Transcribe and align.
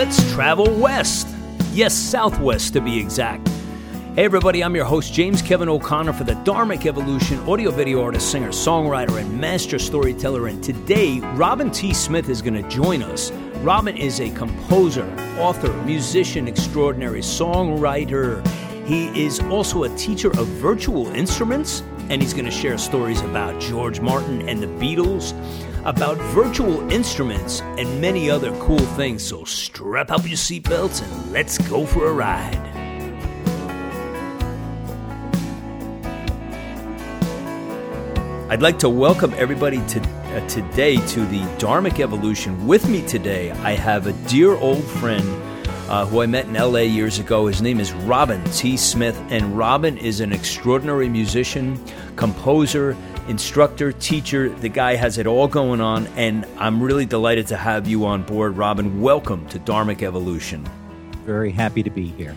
Let's 0.00 0.32
travel 0.32 0.74
west. 0.78 1.28
Yes, 1.74 1.94
southwest 1.94 2.72
to 2.72 2.80
be 2.80 2.98
exact. 2.98 3.46
Hey, 4.14 4.24
everybody, 4.24 4.64
I'm 4.64 4.74
your 4.74 4.86
host, 4.86 5.12
James 5.12 5.42
Kevin 5.42 5.68
O'Connor, 5.68 6.14
for 6.14 6.24
the 6.24 6.36
Dharmic 6.36 6.86
Evolution 6.86 7.38
audio 7.40 7.70
video 7.70 8.02
artist, 8.02 8.30
singer, 8.30 8.48
songwriter, 8.48 9.20
and 9.20 9.38
master 9.38 9.78
storyteller. 9.78 10.46
And 10.46 10.64
today, 10.64 11.20
Robin 11.34 11.70
T. 11.70 11.92
Smith 11.92 12.30
is 12.30 12.40
going 12.40 12.54
to 12.54 12.66
join 12.70 13.02
us. 13.02 13.30
Robin 13.60 13.94
is 13.94 14.20
a 14.20 14.30
composer, 14.30 15.04
author, 15.38 15.70
musician 15.82 16.48
extraordinary, 16.48 17.20
songwriter. 17.20 18.42
He 18.86 19.22
is 19.22 19.40
also 19.50 19.84
a 19.84 19.94
teacher 19.96 20.30
of 20.30 20.46
virtual 20.46 21.08
instruments, 21.08 21.82
and 22.08 22.22
he's 22.22 22.32
going 22.32 22.46
to 22.46 22.50
share 22.50 22.78
stories 22.78 23.20
about 23.20 23.60
George 23.60 24.00
Martin 24.00 24.48
and 24.48 24.62
the 24.62 24.66
Beatles, 24.66 25.34
about 25.84 26.18
virtual 26.34 26.90
instruments, 26.90 27.60
and 27.78 28.00
many 28.00 28.30
other 28.30 28.52
cool 28.58 28.78
things. 28.78 29.22
So 29.22 29.44
strap 29.44 30.10
up 30.10 30.26
your 30.26 30.36
seatbelts 30.36 31.02
and 31.02 31.32
let's 31.32 31.58
go 31.58 31.86
for 31.86 32.08
a 32.08 32.12
ride. 32.12 32.66
I'd 38.50 38.62
like 38.62 38.80
to 38.80 38.88
welcome 38.88 39.32
everybody 39.36 39.80
to, 39.86 40.00
uh, 40.00 40.48
today 40.48 40.96
to 40.96 41.24
the 41.26 41.40
Dharmic 41.58 42.00
Evolution. 42.00 42.66
With 42.66 42.88
me 42.88 43.00
today, 43.06 43.52
I 43.52 43.72
have 43.72 44.08
a 44.08 44.12
dear 44.28 44.56
old 44.56 44.82
friend 44.82 45.24
uh, 45.88 46.06
who 46.06 46.22
I 46.22 46.26
met 46.26 46.46
in 46.46 46.54
LA 46.54 46.80
years 46.80 47.18
ago. 47.18 47.46
His 47.46 47.62
name 47.62 47.80
is 47.80 47.92
Robin 47.92 48.42
T. 48.52 48.76
Smith, 48.76 49.20
and 49.28 49.56
Robin 49.56 49.98
is 49.98 50.20
an 50.20 50.32
extraordinary 50.32 51.08
musician, 51.08 51.80
composer, 52.16 52.96
instructor, 53.30 53.92
teacher. 53.92 54.48
The 54.48 54.68
guy 54.68 54.96
has 54.96 55.16
it 55.16 55.26
all 55.26 55.46
going 55.46 55.80
on, 55.80 56.08
and 56.08 56.44
I'm 56.58 56.82
really 56.82 57.06
delighted 57.06 57.46
to 57.46 57.56
have 57.56 57.86
you 57.86 58.04
on 58.04 58.24
board, 58.24 58.56
Robin. 58.56 59.00
Welcome 59.00 59.46
to 59.50 59.58
Dharmic 59.60 60.02
Evolution. 60.02 60.68
Very 61.24 61.52
happy 61.52 61.84
to 61.84 61.90
be 61.90 62.06
here. 62.06 62.36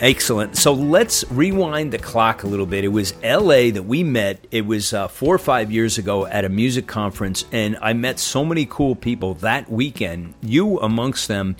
Excellent. 0.00 0.56
So 0.56 0.72
let's 0.72 1.24
rewind 1.30 1.92
the 1.92 1.98
clock 1.98 2.42
a 2.42 2.48
little 2.48 2.66
bit. 2.66 2.82
It 2.82 2.88
was 2.88 3.14
LA 3.22 3.70
that 3.70 3.84
we 3.86 4.02
met. 4.02 4.44
It 4.50 4.66
was 4.66 4.92
uh, 4.92 5.06
four 5.06 5.32
or 5.32 5.38
five 5.38 5.70
years 5.70 5.96
ago 5.96 6.26
at 6.26 6.44
a 6.44 6.48
music 6.48 6.88
conference, 6.88 7.44
and 7.52 7.78
I 7.80 7.92
met 7.92 8.18
so 8.18 8.44
many 8.44 8.66
cool 8.66 8.96
people 8.96 9.34
that 9.34 9.70
weekend, 9.70 10.34
you 10.42 10.80
amongst 10.80 11.28
them. 11.28 11.54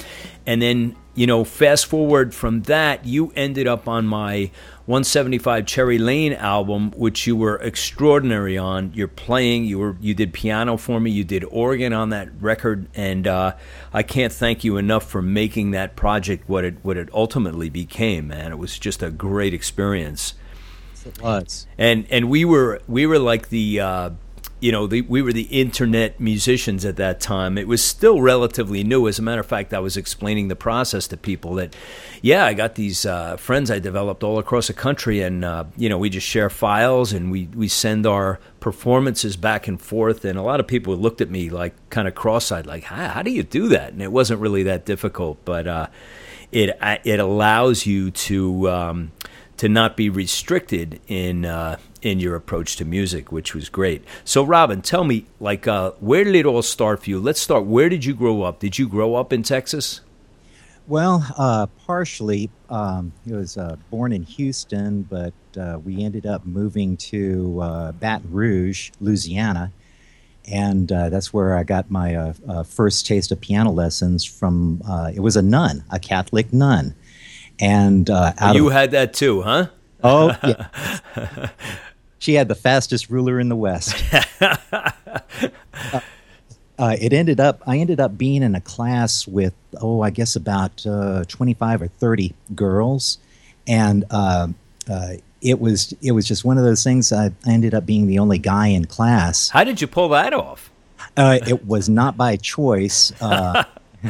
And 0.45 0.61
then, 0.61 0.97
you 1.15 1.27
know, 1.27 1.45
fast 1.45 1.87
forward 1.87 2.35
from 2.35 2.63
that, 2.63 3.05
you 3.05 3.33
ended 3.37 3.67
up 3.67 3.87
on 3.87 4.07
my 4.07 4.51
175 4.87 5.67
Cherry 5.67 5.99
Lane 5.99 6.33
album, 6.33 6.91
which 6.93 7.27
you 7.27 7.37
were 7.37 7.57
extraordinary 7.57 8.57
on. 8.57 8.93
You're 8.95 9.09
playing, 9.09 9.65
you 9.65 9.79
were 9.79 9.97
you 10.01 10.15
did 10.15 10.33
piano 10.33 10.77
for 10.77 11.01
me, 11.01 11.11
you 11.11 11.23
did 11.23 11.45
organ 11.45 11.93
on 11.93 12.09
that 12.11 12.31
record, 12.41 12.89
and 12.95 13.27
uh, 13.27 13.55
I 13.93 14.03
can't 14.03 14.33
thank 14.33 14.65
you 14.65 14.79
enough 14.79 15.09
for 15.09 15.21
making 15.21 15.73
that 15.73 15.97
project 15.97 16.49
what 16.49 16.65
it 16.65 16.77
what 16.83 16.97
it 16.97 17.11
ultimately 17.13 17.69
became. 17.69 18.29
Man, 18.29 18.51
it 18.51 18.59
was 18.59 18.79
just 18.79 19.03
a 19.03 19.11
great 19.11 19.53
experience. 19.53 20.35
It 21.05 21.21
was, 21.21 21.67
and 21.77 22.07
and 22.11 22.31
we 22.31 22.45
were 22.45 22.81
we 22.89 23.07
were 23.07 23.19
like 23.19 23.51
the. 23.51 23.81
Uh, 23.81 24.11
you 24.63 24.71
know, 24.71 24.87
the, 24.87 25.01
we 25.03 25.23
were 25.23 25.33
the 25.33 25.49
internet 25.51 26.21
musicians 26.21 26.85
at 26.85 26.95
that 26.95 27.19
time. 27.19 27.59
It 27.59 27.67
was 27.67 27.83
still 27.83 28.23
relatively 28.23 28.85
new. 28.85 29.09
As 29.09 29.19
a 29.19 29.23
matter 29.23 29.41
of 29.41 29.47
fact, 29.47 29.75
I 29.75 29.81
was 29.81 29.97
explaining 29.97 30.47
the 30.47 30.55
process 30.55 31.09
to 31.09 31.17
people 31.17 31.57
that, 31.57 31.75
yeah, 32.23 32.47
I 32.47 32.55
got 32.55 32.77
these 32.77 33.05
uh, 33.05 33.37
friends 33.39 33.73
I 33.73 33.81
developed 33.81 34.23
all 34.23 34.39
across 34.39 34.69
the 34.69 34.73
country, 34.73 35.21
and 35.21 35.45
uh, 35.45 35.65
you 35.77 35.89
know, 35.89 35.99
we 35.99 36.11
just 36.11 36.29
share 36.29 36.49
files 36.49 37.13
and 37.13 37.33
we 37.33 37.49
we 37.57 37.67
send 37.67 38.07
our 38.07 38.39
performances 38.61 39.37
back 39.37 39.67
and 39.67 39.83
forth. 39.83 40.25
And 40.25 40.39
a 40.39 40.43
lot 40.43 40.61
of 40.61 40.69
people 40.69 40.97
looked 40.97 41.21
at 41.21 41.29
me 41.29 41.51
like 41.51 41.75
kind 41.91 42.07
of 42.07 42.15
cross-eyed, 42.15 42.65
like, 42.65 42.85
how, 42.85 43.09
how 43.09 43.23
do 43.23 43.33
you 43.33 43.43
do 43.43 43.67
that? 43.69 43.93
And 43.93 44.01
it 44.01 44.13
wasn't 44.13 44.41
really 44.41 44.63
that 44.63 44.85
difficult, 44.85 45.45
but 45.45 45.67
uh, 45.67 45.89
it 46.53 46.79
it 47.05 47.19
allows 47.19 47.85
you 47.85 48.13
to. 48.13 48.71
Um, 48.71 49.13
to 49.63 49.69
not 49.69 49.97
be 49.97 50.11
restricted 50.11 51.01
in 51.07 51.45
uh, 51.45 51.77
in 52.03 52.19
your 52.19 52.35
approach 52.35 52.75
to 52.75 52.85
music, 52.85 53.31
which 53.31 53.55
was 53.55 53.69
great. 53.69 54.05
So, 54.25 54.43
Robin, 54.43 54.83
tell 54.83 55.05
me, 55.05 55.27
like, 55.39 55.69
uh, 55.69 55.93
where 56.01 56.25
did 56.25 56.35
it 56.35 56.45
all 56.45 56.63
start 56.63 57.05
for 57.05 57.11
you? 57.11 57.21
Let's 57.21 57.41
start. 57.41 57.65
Where 57.65 57.89
did 57.89 58.05
you 58.05 58.13
grow 58.13 58.43
up? 58.43 58.59
Did 58.59 58.77
you 58.77 58.89
grow 58.89 59.15
up 59.15 59.33
in 59.33 59.45
Texas? 59.45 60.01
Well, 60.89 61.25
uh, 61.39 61.69
partially. 61.87 62.51
Um, 62.71 63.13
he 63.25 63.35
was 63.35 63.57
uh, 63.57 63.77
born 63.89 64.13
in 64.13 64.25
Houston, 64.25 65.03
but 65.03 65.33
uh, 65.57 65.79
we 65.79 66.03
ended 66.03 66.27
up 66.27 66.45
moving 66.45 66.97
to 66.97 67.61
uh, 67.61 67.93
Baton 67.93 68.33
Rouge, 68.33 68.91
Louisiana, 69.01 69.71
and 70.51 70.89
that's 70.89 71.33
where 71.33 71.57
I 71.57 71.63
got 71.63 71.89
my 71.89 72.35
first 72.67 73.07
taste 73.07 73.31
of 73.31 73.41
piano 73.41 73.71
lessons 73.71 74.25
from. 74.25 74.83
It 75.15 75.21
was 75.21 75.37
a 75.37 75.43
nun, 75.43 75.85
a 75.91 76.01
Catholic 76.01 76.53
nun, 76.53 76.97
and 77.63 78.11
uh, 78.11 78.33
you 78.55 78.67
of, 78.67 78.73
had 78.73 78.91
that 78.91 79.15
too, 79.15 79.41
huh? 79.43 79.67
oh, 80.05 80.37
yeah. 80.45 81.49
she 82.19 82.35
had 82.35 82.49
the 82.49 82.55
fastest 82.55 83.09
ruler 83.09 83.39
in 83.41 83.49
the 83.49 83.57
West. 83.57 83.95
Uh, 85.93 86.01
uh, 86.79 86.97
it 87.01 87.13
ended 87.13 87.39
up 87.41 87.63
I 87.67 87.79
ended 87.79 88.01
up 88.01 88.17
being 88.17 88.43
in 88.43 88.55
a 88.55 88.61
class 88.61 89.27
with 89.27 89.55
oh 89.81 90.01
I 90.01 90.11
guess 90.11 90.37
about 90.37 90.85
uh, 90.87 91.25
25 91.29 91.83
or 91.83 91.89
30 91.89 92.35
girls 92.55 93.19
and 93.67 94.05
uh, 94.11 94.49
uh, 94.91 95.09
it 95.41 95.61
was 95.61 95.93
it 96.03 96.13
was 96.13 96.27
just 96.27 96.45
one 96.45 96.59
of 96.59 96.65
those 96.65 96.83
things 96.83 97.13
I, 97.13 97.31
ended 97.47 97.75
up 97.75 97.85
being 97.87 98.07
the 98.07 98.19
only 98.19 98.39
guy 98.39 98.69
in 98.69 98.87
class 98.87 99.49
How 99.51 99.65
did 99.65 99.81
you 99.81 99.87
pull 99.87 100.09
that 100.11 100.33
off? 100.33 100.71
uh, 101.17 101.39
it 101.47 101.67
was 101.67 101.89
not 101.89 102.17
by 102.17 102.37
choice 102.37 103.13
uh, 103.21 103.65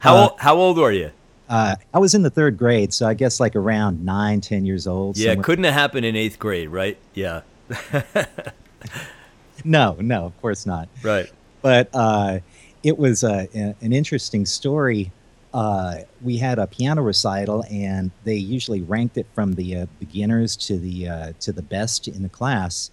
How 0.00 0.16
Uh, 0.16 0.20
old, 0.22 0.32
how 0.40 0.56
old 0.56 0.78
were 0.78 0.92
you? 0.92 1.10
Uh, 1.50 1.74
I 1.92 1.98
was 1.98 2.14
in 2.14 2.22
the 2.22 2.30
third 2.30 2.56
grade 2.56 2.94
so 2.94 3.06
I 3.06 3.12
guess 3.14 3.40
like 3.40 3.54
around 3.56 4.02
nine 4.04 4.40
ten 4.40 4.64
years 4.64 4.86
old 4.86 5.16
Yeah, 5.18 5.30
somewhere- 5.32 5.44
couldn't 5.44 5.64
have 5.64 5.74
happened 5.74 6.06
in 6.06 6.16
eighth 6.16 6.38
grade, 6.38 6.70
right? 6.70 6.96
Yeah, 7.12 7.42
no 9.64 9.96
no 10.00 10.24
of 10.24 10.40
course 10.40 10.64
not 10.66 10.88
right. 11.02 11.30
but 11.62 11.88
uh, 11.92 12.38
it 12.82 12.96
was 12.98 13.22
uh, 13.24 13.44
an 13.52 13.92
interesting 13.92 14.46
story. 14.46 15.12
Uh, 15.52 15.96
we 16.22 16.38
had 16.38 16.58
a 16.58 16.66
piano 16.66 17.02
recital, 17.02 17.64
and 17.70 18.10
they 18.24 18.36
usually 18.36 18.80
ranked 18.80 19.18
it 19.18 19.26
from 19.34 19.52
the 19.54 19.76
uh, 19.76 19.86
beginners 19.98 20.56
to 20.56 20.78
the 20.78 21.08
uh, 21.08 21.32
to 21.40 21.52
the 21.52 21.60
best 21.62 22.08
in 22.08 22.22
the 22.22 22.28
class. 22.28 22.90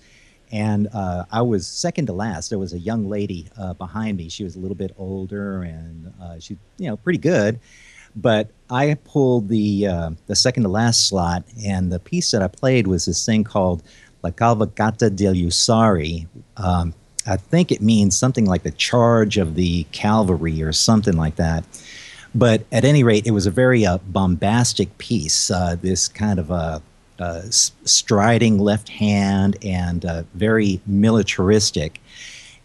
And 0.52 0.88
uh, 0.94 1.26
I 1.32 1.42
was 1.42 1.68
second 1.68 2.08
to 2.08 2.14
last. 2.14 2.50
There 2.50 2.58
was 2.60 2.74
a 2.74 2.80
young 2.80 3.08
lady 3.10 3.48
uh, 3.58 3.74
behind 3.76 4.18
me. 4.18 4.28
She 4.30 4.44
was 4.44 4.56
a 4.56 4.60
little 4.60 4.76
bit 4.76 4.92
older, 4.98 5.62
and 5.64 6.14
uh, 6.22 6.40
she, 6.40 6.58
you 6.78 6.88
know, 6.90 6.98
pretty 6.98 7.20
good. 7.20 7.60
But 8.16 8.50
I 8.70 8.96
pulled 9.06 9.50
the 9.50 9.88
uh, 9.88 10.12
the 10.28 10.36
second 10.36 10.64
to 10.64 10.70
last 10.70 11.08
slot, 11.08 11.44
and 11.66 11.92
the 11.92 12.00
piece 12.00 12.32
that 12.32 12.42
I 12.42 12.48
played 12.48 12.88
was 12.88 13.06
this 13.06 13.26
thing 13.26 13.44
called 13.44 13.84
La 14.24 14.32
Cavalcata 14.32 15.10
degli 15.10 15.46
Usari. 15.46 16.28
Um, 16.58 16.94
I 17.26 17.38
think 17.38 17.72
it 17.72 17.82
means 17.82 18.16
something 18.16 18.46
like 18.46 18.64
the 18.64 18.72
charge 18.72 19.38
of 19.38 19.56
the 19.56 19.84
cavalry 19.92 20.62
or 20.64 20.72
something 20.72 21.18
like 21.18 21.36
that. 21.36 21.66
But 22.34 22.66
at 22.72 22.86
any 22.86 23.04
rate, 23.04 23.26
it 23.26 23.32
was 23.32 23.46
a 23.46 23.52
very 23.52 23.86
uh, 23.86 23.98
bombastic 24.00 24.98
piece. 24.98 25.52
Uh, 25.52 25.76
this 25.82 26.08
kind 26.08 26.40
of 26.40 26.52
a, 26.52 26.82
uh 27.20 27.42
striding 27.50 28.60
left 28.60 28.90
hand 28.90 29.58
and 29.64 30.06
uh, 30.06 30.24
very 30.36 30.80
militaristic. 30.86 32.00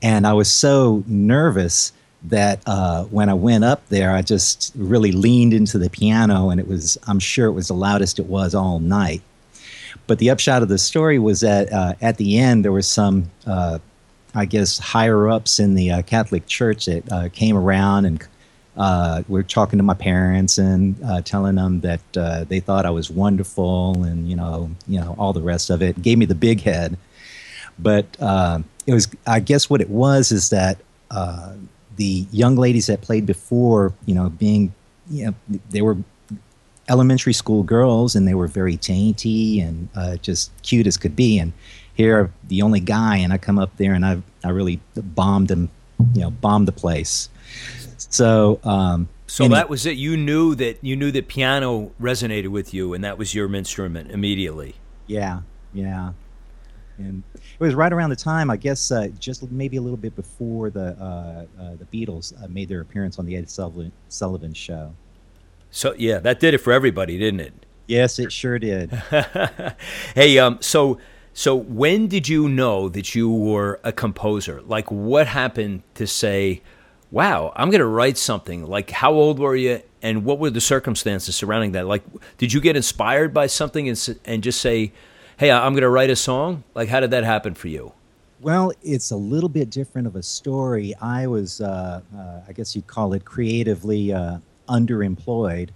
And 0.03 0.27
I 0.27 0.35
was 0.35 0.51
so 0.51 1.03
nervous 1.07 1.93
that 2.25 2.61
uh, 2.67 3.05
when 3.05 3.29
I 3.29 3.35
went 3.35 3.65
up 3.65 3.87
there, 3.89 4.13
I 4.13 4.23
just 4.23 4.73
really 4.77 5.13
leaned 5.13 5.53
into 5.53 5.79
the 5.79 5.91
piano, 5.91 6.51
and 6.51 6.61
it 6.61 6.69
was, 6.69 6.97
I'm 7.07 7.19
sure 7.19 7.47
it 7.47 7.53
was 7.53 7.69
the 7.69 7.75
loudest 7.75 8.19
it 8.19 8.27
was 8.27 8.55
all 8.55 8.79
night. 8.79 9.23
But 10.07 10.19
the 10.19 10.31
upshot 10.31 10.63
of 10.63 10.69
the 10.69 10.79
story 10.79 11.19
was 11.19 11.41
that 11.41 11.73
uh, 11.73 11.95
at 12.01 12.17
the 12.17 12.39
end, 12.39 12.65
there 12.65 12.73
was 12.73 12.89
some 12.89 13.31
uh, 13.47 13.79
I 14.35 14.47
guess, 14.47 14.79
higher 14.79 15.29
ups 15.29 15.59
in 15.59 15.75
the 15.75 15.91
uh, 15.91 16.03
Catholic 16.03 16.47
Church 16.47 16.87
that 16.87 17.13
uh, 17.13 17.29
came 17.31 17.57
around 17.57 18.07
and 18.07 18.27
uh, 18.77 19.23
were 19.29 19.43
talking 19.43 19.79
to 19.79 19.83
my 19.83 19.95
parents 19.95 20.57
and 20.57 20.97
telling 21.27 21.57
them 21.57 21.81
that 21.81 22.01
they 22.49 22.61
thought 22.61 22.87
I 22.87 22.91
was 22.91 23.11
wonderful 23.11 24.03
and 24.03 24.29
you 24.29 24.37
know, 24.37 24.71
you 24.89 24.99
know, 24.99 25.15
all 25.19 25.35
the 25.35 25.43
rest 25.43 25.69
of 25.69 25.83
it. 25.83 26.01
Gave 26.01 26.17
me 26.17 26.25
the 26.25 26.35
big 26.35 26.63
head, 26.63 26.97
but 27.79 28.07
it 28.87 28.95
was, 28.95 29.09
I 29.27 29.41
guess, 29.41 29.69
what 29.69 29.83
it 29.83 29.91
was 29.91 30.33
is 30.33 30.49
that 30.51 30.79
the 31.97 32.27
young 32.31 32.57
ladies 32.57 32.87
that 32.87 33.01
played 33.01 33.27
before, 33.27 33.93
you 34.07 34.15
know, 34.15 34.31
being, 34.31 34.73
you 35.11 35.27
know, 35.27 35.35
they 35.71 35.83
were 35.83 35.97
elementary 36.89 37.33
school 37.33 37.63
girls 37.63 38.17
and 38.17 38.27
they 38.27 38.35
were 38.35 38.49
very 38.49 38.77
dainty 38.77 39.61
and 39.61 39.89
uh, 39.95 40.17
just 40.17 40.51
cute 40.63 40.87
as 40.87 40.97
could 40.97 41.15
be 41.15 41.39
and 41.39 41.53
here 41.95 42.33
the 42.49 42.61
only 42.61 42.81
guy 42.81 43.17
and 43.17 43.33
i 43.33 43.39
come 43.39 43.57
up 43.57 43.75
there 43.77 43.95
and 43.95 44.05
i 44.05 44.21
i 44.43 44.49
really 44.49 44.81
bombed 44.97 45.49
him 45.49 45.71
you 46.15 46.21
know 46.23 46.31
bombed 46.31 46.67
the 46.67 46.73
place 46.73 47.29
so 47.97 48.59
um 48.65 49.09
So 49.27 49.49
that 49.49 49.71
was 49.71 49.87
it. 49.87 49.97
You 49.97 50.17
knew 50.17 50.55
that 50.57 50.83
you 50.83 50.97
knew 50.97 51.11
that 51.13 51.29
piano 51.29 51.93
resonated 52.01 52.49
with 52.49 52.75
you, 52.75 52.93
and 52.93 53.03
that 53.05 53.17
was 53.17 53.35
your 53.35 53.55
instrument 53.55 54.11
immediately. 54.11 54.75
yeah 55.07 55.41
yeah 55.73 56.13
and 57.05 57.23
it 57.35 57.61
was 57.61 57.75
right 57.75 57.93
around 57.93 58.11
the 58.11 58.17
time, 58.17 58.51
I 58.51 58.57
guess, 58.57 58.91
uh, 58.91 59.09
just 59.19 59.51
maybe 59.51 59.77
a 59.77 59.81
little 59.81 59.97
bit 59.97 60.17
before 60.17 60.71
the 60.71 60.97
uh, 61.01 61.47
uh, 61.61 61.77
the 61.77 61.85
Beatles 61.87 62.33
uh, 62.43 62.49
made 62.49 62.69
their 62.69 62.81
appearance 62.81 63.19
on 63.19 63.27
the 63.27 63.37
Ed 63.37 63.51
Sullivan, 63.51 63.93
Sullivan 64.09 64.55
Show. 64.55 64.95
So 65.71 65.95
yeah, 65.97 66.19
that 66.19 66.41
did 66.41 66.55
it 66.55 66.59
for 66.59 66.73
everybody, 66.73 67.19
didn't 67.19 67.41
it? 67.41 67.67
Yes, 67.87 68.19
it 68.19 68.33
sure 68.33 68.59
did. 68.59 68.91
hey, 70.15 70.39
um, 70.39 70.59
so 70.61 70.99
so 71.35 71.57
when 71.57 72.09
did 72.09 72.29
you 72.29 72.49
know 72.49 72.89
that 72.89 73.15
you 73.15 73.31
were 73.31 73.81
a 73.83 73.93
composer? 73.93 74.61
Like, 74.63 74.91
what 74.91 75.27
happened 75.27 75.83
to 75.95 76.07
say, 76.07 76.63
"Wow, 77.11 77.53
I'm 77.57 77.71
going 77.71 77.81
to 77.81 77.87
write 77.87 78.19
something"? 78.19 78.67
Like, 78.67 78.91
how 78.91 79.13
old 79.13 79.39
were 79.39 79.57
you, 79.57 79.83
and 80.03 80.25
what 80.25 80.39
were 80.39 80.51
the 80.51 80.61
circumstances 80.61 81.35
surrounding 81.35 81.73
that? 81.73 81.87
Like, 81.87 82.03
did 82.39 82.53
you 82.53 82.61
get 82.61 82.77
inspired 82.77 83.33
by 83.33 83.47
something 83.47 83.89
and 83.89 84.19
and 84.25 84.43
just 84.43 84.61
say, 84.61 84.93
"Hey, 85.43 85.51
I'm 85.51 85.73
going 85.73 85.83
to 85.83 85.89
write 85.89 86.09
a 86.09 86.15
song"? 86.15 86.63
Like, 86.73 86.89
how 86.89 87.01
did 87.01 87.11
that 87.11 87.25
happen 87.25 87.55
for 87.55 87.67
you? 87.67 87.93
Well, 88.41 88.73
it's 88.81 89.11
a 89.11 89.17
little 89.17 89.49
bit 89.49 89.71
different 89.71 90.07
of 90.07 90.15
a 90.15 90.23
story. 90.23 90.95
I 91.01 91.27
was, 91.27 91.61
uh, 91.61 92.01
uh, 92.17 92.41
I 92.47 92.53
guess 92.53 92.77
you'd 92.77 92.87
call 92.87 93.13
it 93.13 93.25
creatively 93.25 94.13
uh, 94.13 94.39
underemployed 94.69 95.71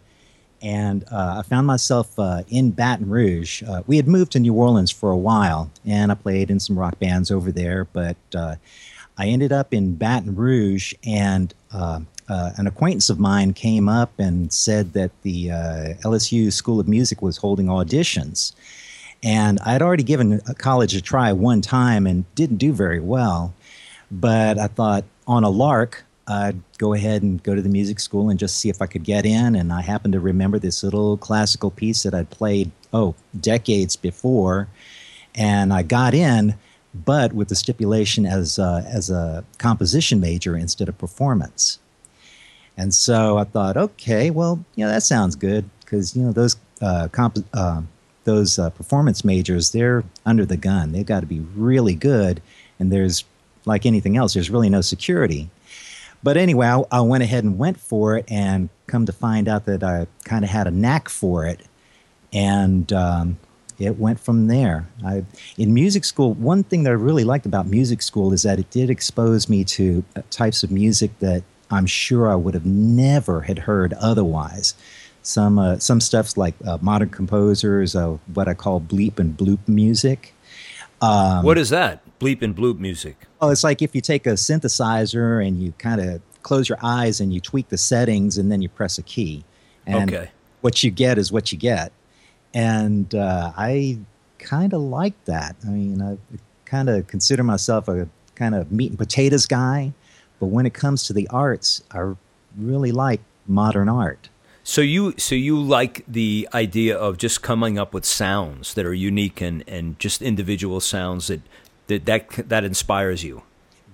and 0.62 1.04
uh, 1.10 1.38
I 1.38 1.42
found 1.42 1.66
myself 1.66 2.16
uh, 2.16 2.44
in 2.48 2.70
Baton 2.70 3.08
Rouge. 3.08 3.64
Uh, 3.64 3.82
we 3.88 3.96
had 3.96 4.06
moved 4.06 4.30
to 4.32 4.38
New 4.38 4.54
Orleans 4.54 4.92
for 4.92 5.10
a 5.10 5.16
while, 5.16 5.68
and 5.84 6.12
I 6.12 6.14
played 6.14 6.48
in 6.48 6.60
some 6.60 6.78
rock 6.78 6.98
bands 7.00 7.32
over 7.32 7.50
there. 7.50 7.86
But 7.92 8.16
I 8.34 9.26
ended 9.26 9.52
up 9.52 9.74
in 9.74 9.96
Baton 9.96 10.36
Rouge, 10.36 10.94
and 11.04 11.52
an 11.72 12.66
acquaintance 12.66 13.10
of 13.10 13.18
mine 13.18 13.52
came 13.52 13.88
up 13.88 14.12
and 14.18 14.52
said 14.52 14.92
that 14.92 15.10
the 15.22 15.48
LSU 16.04 16.52
School 16.52 16.78
of 16.78 16.86
Music 16.86 17.20
was 17.20 17.36
holding 17.36 17.66
auditions. 17.66 18.52
And 19.22 19.58
I 19.60 19.72
had 19.72 19.82
already 19.82 20.02
given 20.02 20.40
college 20.58 20.94
a 20.94 21.00
try 21.00 21.32
one 21.32 21.60
time 21.60 22.06
and 22.06 22.32
didn't 22.34 22.58
do 22.58 22.72
very 22.72 23.00
well. 23.00 23.54
But 24.10 24.58
I 24.58 24.68
thought, 24.68 25.04
on 25.26 25.42
a 25.42 25.50
lark, 25.50 26.04
I'd 26.28 26.60
go 26.78 26.92
ahead 26.92 27.22
and 27.22 27.42
go 27.42 27.54
to 27.54 27.62
the 27.62 27.68
music 27.68 28.00
school 28.00 28.30
and 28.30 28.38
just 28.38 28.58
see 28.58 28.68
if 28.68 28.82
I 28.82 28.86
could 28.86 29.04
get 29.04 29.26
in. 29.26 29.56
And 29.56 29.72
I 29.72 29.80
happened 29.80 30.12
to 30.12 30.20
remember 30.20 30.58
this 30.58 30.82
little 30.82 31.16
classical 31.16 31.70
piece 31.70 32.02
that 32.02 32.14
I'd 32.14 32.30
played, 32.30 32.70
oh, 32.92 33.14
decades 33.40 33.96
before. 33.96 34.68
And 35.34 35.72
I 35.72 35.82
got 35.82 36.14
in, 36.14 36.54
but 36.94 37.32
with 37.32 37.48
the 37.48 37.54
stipulation 37.54 38.26
as, 38.26 38.58
uh, 38.58 38.84
as 38.86 39.10
a 39.10 39.44
composition 39.58 40.20
major 40.20 40.56
instead 40.56 40.88
of 40.88 40.98
performance. 40.98 41.78
And 42.76 42.94
so 42.94 43.38
I 43.38 43.44
thought, 43.44 43.76
okay, 43.76 44.30
well, 44.30 44.64
you 44.74 44.84
know, 44.84 44.90
that 44.90 45.02
sounds 45.02 45.34
good 45.34 45.68
because, 45.80 46.14
you 46.14 46.22
know, 46.22 46.32
those, 46.32 46.56
uh, 46.82 47.08
comp- 47.10 47.46
uh, 47.54 47.82
those 48.26 48.58
uh, 48.58 48.68
performance 48.70 49.24
majors, 49.24 49.72
they're 49.72 50.04
under 50.26 50.44
the 50.44 50.58
gun. 50.58 50.92
They've 50.92 51.06
got 51.06 51.20
to 51.20 51.26
be 51.26 51.40
really 51.40 51.94
good. 51.94 52.42
And 52.78 52.92
there's, 52.92 53.24
like 53.64 53.86
anything 53.86 54.16
else, 54.16 54.34
there's 54.34 54.50
really 54.50 54.68
no 54.68 54.82
security. 54.82 55.48
But 56.22 56.36
anyway, 56.36 56.66
I, 56.66 56.82
I, 56.90 57.00
went 57.00 57.22
ahead 57.22 57.44
and 57.44 57.58
went 57.58 57.78
for 57.78 58.16
it, 58.16 58.24
and 58.28 58.68
come 58.86 59.06
to 59.06 59.12
find 59.12 59.48
out 59.48 59.66
that 59.66 59.82
I 59.82 60.06
kind 60.24 60.44
of 60.44 60.50
had 60.50 60.66
a 60.66 60.70
knack 60.70 61.08
for 61.08 61.46
it, 61.46 61.60
and 62.32 62.92
um, 62.92 63.38
it 63.78 63.98
went 63.98 64.18
from 64.18 64.46
there. 64.48 64.88
I, 65.04 65.24
in 65.58 65.74
music 65.74 66.04
school, 66.04 66.34
one 66.34 66.64
thing 66.64 66.84
that 66.84 66.90
I 66.90 66.94
really 66.94 67.24
liked 67.24 67.46
about 67.46 67.66
music 67.66 68.02
school 68.02 68.32
is 68.32 68.42
that 68.42 68.58
it 68.58 68.70
did 68.70 68.90
expose 68.90 69.48
me 69.48 69.64
to 69.64 70.04
uh, 70.16 70.22
types 70.30 70.62
of 70.62 70.70
music 70.70 71.16
that 71.20 71.42
I'm 71.70 71.86
sure 71.86 72.30
I 72.30 72.34
would 72.34 72.54
have 72.54 72.66
never 72.66 73.42
had 73.42 73.60
heard 73.60 73.92
otherwise. 73.94 74.74
Some 75.26 75.58
uh, 75.58 75.78
some 75.78 76.00
stuff's 76.00 76.36
like 76.36 76.54
uh, 76.64 76.78
modern 76.80 77.10
composers, 77.10 77.96
uh, 77.96 78.16
what 78.32 78.46
I 78.46 78.54
call 78.54 78.80
bleep 78.80 79.18
and 79.18 79.36
bloop 79.36 79.58
music. 79.66 80.32
Um, 81.02 81.44
what 81.44 81.58
is 81.58 81.68
that? 81.70 82.00
Bleep 82.20 82.42
and 82.42 82.54
bloop 82.54 82.78
music. 82.78 83.16
Oh, 83.40 83.50
it's 83.50 83.64
like 83.64 83.82
if 83.82 83.92
you 83.92 84.00
take 84.00 84.26
a 84.26 84.34
synthesizer 84.34 85.44
and 85.44 85.60
you 85.60 85.72
kind 85.78 86.00
of 86.00 86.22
close 86.42 86.68
your 86.68 86.78
eyes 86.80 87.20
and 87.20 87.34
you 87.34 87.40
tweak 87.40 87.70
the 87.70 87.76
settings 87.76 88.38
and 88.38 88.52
then 88.52 88.62
you 88.62 88.68
press 88.68 88.98
a 88.98 89.02
key. 89.02 89.42
And 89.84 90.14
okay. 90.14 90.30
what 90.60 90.84
you 90.84 90.92
get 90.92 91.18
is 91.18 91.32
what 91.32 91.50
you 91.50 91.58
get. 91.58 91.90
And 92.54 93.12
uh, 93.12 93.52
I 93.56 93.98
kind 94.38 94.72
of 94.72 94.80
like 94.80 95.24
that. 95.24 95.56
I 95.66 95.70
mean, 95.70 96.00
I 96.00 96.18
kind 96.66 96.88
of 96.88 97.08
consider 97.08 97.42
myself 97.42 97.88
a 97.88 98.08
kind 98.36 98.54
of 98.54 98.70
meat 98.70 98.90
and 98.90 98.98
potatoes 98.98 99.46
guy. 99.46 99.92
But 100.38 100.46
when 100.46 100.66
it 100.66 100.72
comes 100.72 101.02
to 101.08 101.12
the 101.12 101.26
arts, 101.28 101.82
I 101.90 102.12
really 102.56 102.92
like 102.92 103.20
modern 103.48 103.88
art. 103.88 104.28
So 104.68 104.80
you 104.80 105.14
so 105.16 105.36
you 105.36 105.60
like 105.60 106.02
the 106.08 106.48
idea 106.52 106.98
of 106.98 107.18
just 107.18 107.40
coming 107.40 107.78
up 107.78 107.94
with 107.94 108.04
sounds 108.04 108.74
that 108.74 108.84
are 108.84 108.92
unique 108.92 109.40
and, 109.40 109.62
and 109.68 109.96
just 110.00 110.20
individual 110.20 110.80
sounds 110.80 111.28
that 111.28 111.40
that 111.86 112.04
that, 112.06 112.48
that 112.48 112.64
inspires 112.64 113.22
you. 113.22 113.44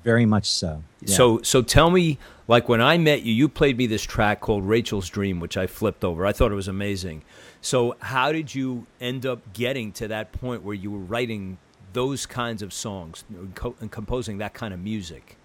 Very 0.02 0.24
much 0.24 0.50
so. 0.50 0.82
Yeah. 1.02 1.14
So 1.14 1.42
so 1.42 1.60
tell 1.60 1.90
me 1.90 2.16
like 2.48 2.70
when 2.70 2.80
I 2.80 2.96
met 2.96 3.20
you, 3.20 3.34
you 3.34 3.50
played 3.50 3.76
me 3.76 3.86
this 3.86 4.02
track 4.02 4.40
called 4.40 4.64
Rachel's 4.64 5.10
Dream, 5.10 5.40
which 5.40 5.58
I 5.58 5.66
flipped 5.66 6.04
over. 6.04 6.24
I 6.24 6.32
thought 6.32 6.50
it 6.50 6.54
was 6.54 6.68
amazing. 6.68 7.20
So 7.60 7.94
how 8.00 8.32
did 8.32 8.54
you 8.54 8.86
end 8.98 9.26
up 9.26 9.52
getting 9.52 9.92
to 9.92 10.08
that 10.08 10.32
point 10.32 10.62
where 10.62 10.74
you 10.74 10.90
were 10.90 11.00
writing 11.00 11.58
those 11.92 12.24
kinds 12.24 12.62
of 12.62 12.72
songs 12.72 13.24
and 13.28 13.90
composing 13.90 14.38
that 14.38 14.54
kind 14.54 14.72
of 14.72 14.80
music? 14.80 15.36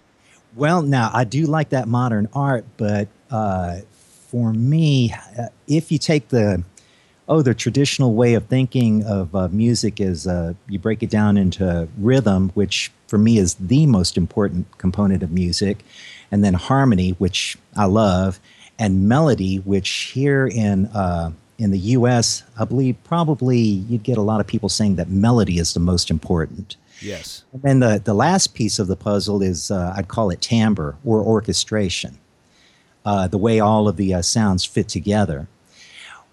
Well, 0.56 0.82
now 0.82 1.12
I 1.14 1.26
do 1.26 1.48
like 1.48 1.70
that 1.70 1.90
modern 1.90 2.30
art, 2.32 2.64
but 2.78 3.10
uh, 3.30 3.82
for 4.28 4.54
me, 4.54 5.14
uh, 5.38 5.48
if 5.68 5.92
you 5.92 5.98
take 5.98 6.30
the 6.30 6.64
oh, 7.30 7.42
the 7.42 7.54
traditional 7.54 8.14
way 8.14 8.34
of 8.36 8.46
thinking 8.46 9.04
of 9.04 9.36
uh, 9.36 9.48
music 9.50 10.00
is 10.00 10.28
uh, 10.28 10.54
you 10.68 10.80
break 10.80 11.04
it 11.04 11.10
down 11.10 11.38
into 11.38 11.88
rhythm, 11.98 12.50
which 12.54 12.92
for 13.08 13.18
me 13.18 13.38
is 13.38 13.56
the 13.56 13.86
most 13.86 14.18
important 14.18 14.78
component 14.78 15.24
of 15.24 15.32
music, 15.32 15.84
and 16.32 16.44
then 16.44 16.54
harmony, 16.54 17.12
which 17.12 17.58
I 17.76 17.86
love, 17.86 18.40
and 18.80 19.08
melody, 19.08 19.58
which 19.58 19.90
here 20.14 20.48
in 20.48 20.88
uh, 20.88 21.32
in 21.58 21.72
the 21.72 21.80
U.S., 21.80 22.44
I 22.60 22.66
believe 22.66 22.96
probably 23.04 23.58
you'd 23.58 24.04
get 24.04 24.18
a 24.18 24.22
lot 24.22 24.40
of 24.40 24.48
people 24.48 24.70
saying 24.70 24.96
that 24.98 25.10
melody 25.10 25.58
is 25.58 25.74
the 25.74 25.80
most 25.80 26.12
important. 26.12 26.76
Yes. 27.02 27.44
And 27.52 27.62
then 27.62 27.80
the, 27.80 28.02
the 28.04 28.14
last 28.14 28.54
piece 28.54 28.80
of 28.80 28.88
the 28.88 28.96
puzzle 28.96 29.42
is 29.42 29.72
uh, 29.72 29.94
I'd 29.96 30.08
call 30.08 30.30
it 30.30 30.42
timbre 30.42 30.98
or 31.04 31.22
orchestration 31.22 32.18
uh, 33.08 33.26
the 33.26 33.38
way 33.38 33.62
all 33.62 33.88
of 33.88 33.96
the 33.96 34.14
uh, 34.14 34.22
sounds 34.22 34.66
fit 34.66 34.90
together. 34.90 35.48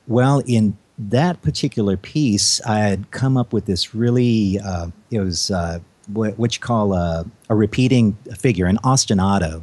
Well, 0.09 0.43
in 0.45 0.77
that 0.99 1.41
particular 1.41 1.97
piece, 1.97 2.61
I 2.67 2.81
had 2.81 3.13
come 3.13 3.37
up 3.37 3.53
with 3.53 3.67
this 3.67 3.95
really, 3.95 4.59
uh, 4.59 4.89
it 5.13 5.21
was 5.21 5.53
uh, 5.53 5.79
what, 6.09 6.37
what, 6.37 6.57
you 6.57 6.61
call 6.61 6.93
a, 6.93 7.27
a, 7.49 7.55
repeating 7.55 8.15
figure, 8.37 8.67
an 8.67 8.79
ostinato. 8.79 9.63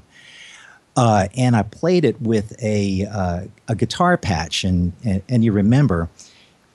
Uh, 0.95 1.27
and 1.35 1.57
I 1.57 1.63
played 1.63 2.05
it 2.05 2.19
with 2.21 2.55
a, 2.63 3.05
uh, 3.05 3.41
a 3.67 3.75
guitar 3.75 4.15
patch. 4.15 4.63
And, 4.63 4.93
and, 5.03 5.21
and, 5.27 5.43
you 5.43 5.51
remember, 5.51 6.07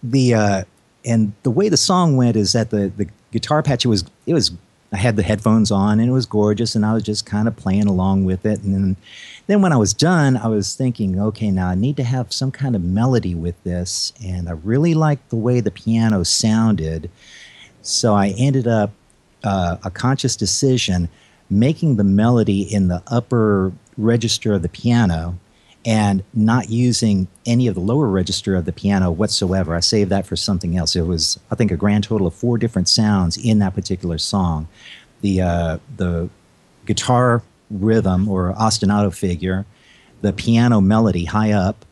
the, 0.02 0.66
and 1.06 1.32
the 1.44 1.50
way 1.50 1.70
the 1.70 1.78
song 1.78 2.18
went 2.18 2.36
is 2.36 2.52
that 2.52 2.68
the, 2.68 2.92
the 2.94 3.08
guitar 3.32 3.62
patch, 3.62 3.86
it 3.86 3.88
was, 3.88 4.04
it 4.26 4.34
was 4.34 4.52
I 4.92 4.96
had 4.96 5.16
the 5.16 5.22
headphones 5.22 5.70
on 5.70 5.98
and 5.98 6.08
it 6.08 6.12
was 6.12 6.26
gorgeous 6.26 6.74
and 6.74 6.86
I 6.86 6.94
was 6.94 7.02
just 7.02 7.26
kind 7.26 7.48
of 7.48 7.56
playing 7.56 7.86
along 7.86 8.24
with 8.24 8.46
it. 8.46 8.62
And 8.62 8.74
then, 8.74 8.96
then 9.46 9.62
when 9.62 9.72
I 9.72 9.76
was 9.76 9.92
done, 9.92 10.36
I 10.36 10.48
was 10.48 10.74
thinking, 10.74 11.20
okay, 11.20 11.50
now 11.50 11.68
I 11.68 11.74
need 11.74 11.96
to 11.96 12.04
have 12.04 12.32
some 12.32 12.52
kind 12.52 12.76
of 12.76 12.84
melody 12.84 13.34
with 13.34 13.62
this. 13.64 14.12
And 14.24 14.48
I 14.48 14.52
really 14.52 14.94
liked 14.94 15.30
the 15.30 15.36
way 15.36 15.60
the 15.60 15.70
piano 15.70 16.22
sounded. 16.22 17.10
So 17.82 18.14
I 18.14 18.34
ended 18.38 18.66
up 18.66 18.92
uh, 19.42 19.76
a 19.84 19.90
conscious 19.90 20.36
decision 20.36 21.08
making 21.50 21.96
the 21.96 22.04
melody 22.04 22.62
in 22.62 22.88
the 22.88 23.02
upper 23.06 23.72
register 23.96 24.52
of 24.54 24.62
the 24.62 24.68
piano 24.68 25.38
and 25.86 26.24
not 26.34 26.68
using 26.68 27.28
any 27.46 27.68
of 27.68 27.76
the 27.76 27.80
lower 27.80 28.08
register 28.08 28.56
of 28.56 28.64
the 28.64 28.72
piano 28.72 29.08
whatsoever. 29.12 29.76
I 29.76 29.80
saved 29.80 30.10
that 30.10 30.26
for 30.26 30.34
something 30.34 30.76
else. 30.76 30.96
It 30.96 31.02
was, 31.02 31.38
I 31.48 31.54
think, 31.54 31.70
a 31.70 31.76
grand 31.76 32.02
total 32.02 32.26
of 32.26 32.34
four 32.34 32.58
different 32.58 32.88
sounds 32.88 33.36
in 33.36 33.60
that 33.60 33.74
particular 33.74 34.18
song. 34.18 34.66
The 35.20 35.40
uh, 35.40 35.78
the 35.96 36.28
guitar 36.84 37.42
rhythm 37.70 38.28
or 38.28 38.52
ostinato 38.54 39.14
figure, 39.14 39.64
the 40.22 40.32
piano 40.32 40.80
melody 40.80 41.24
high 41.24 41.52
up, 41.52 41.84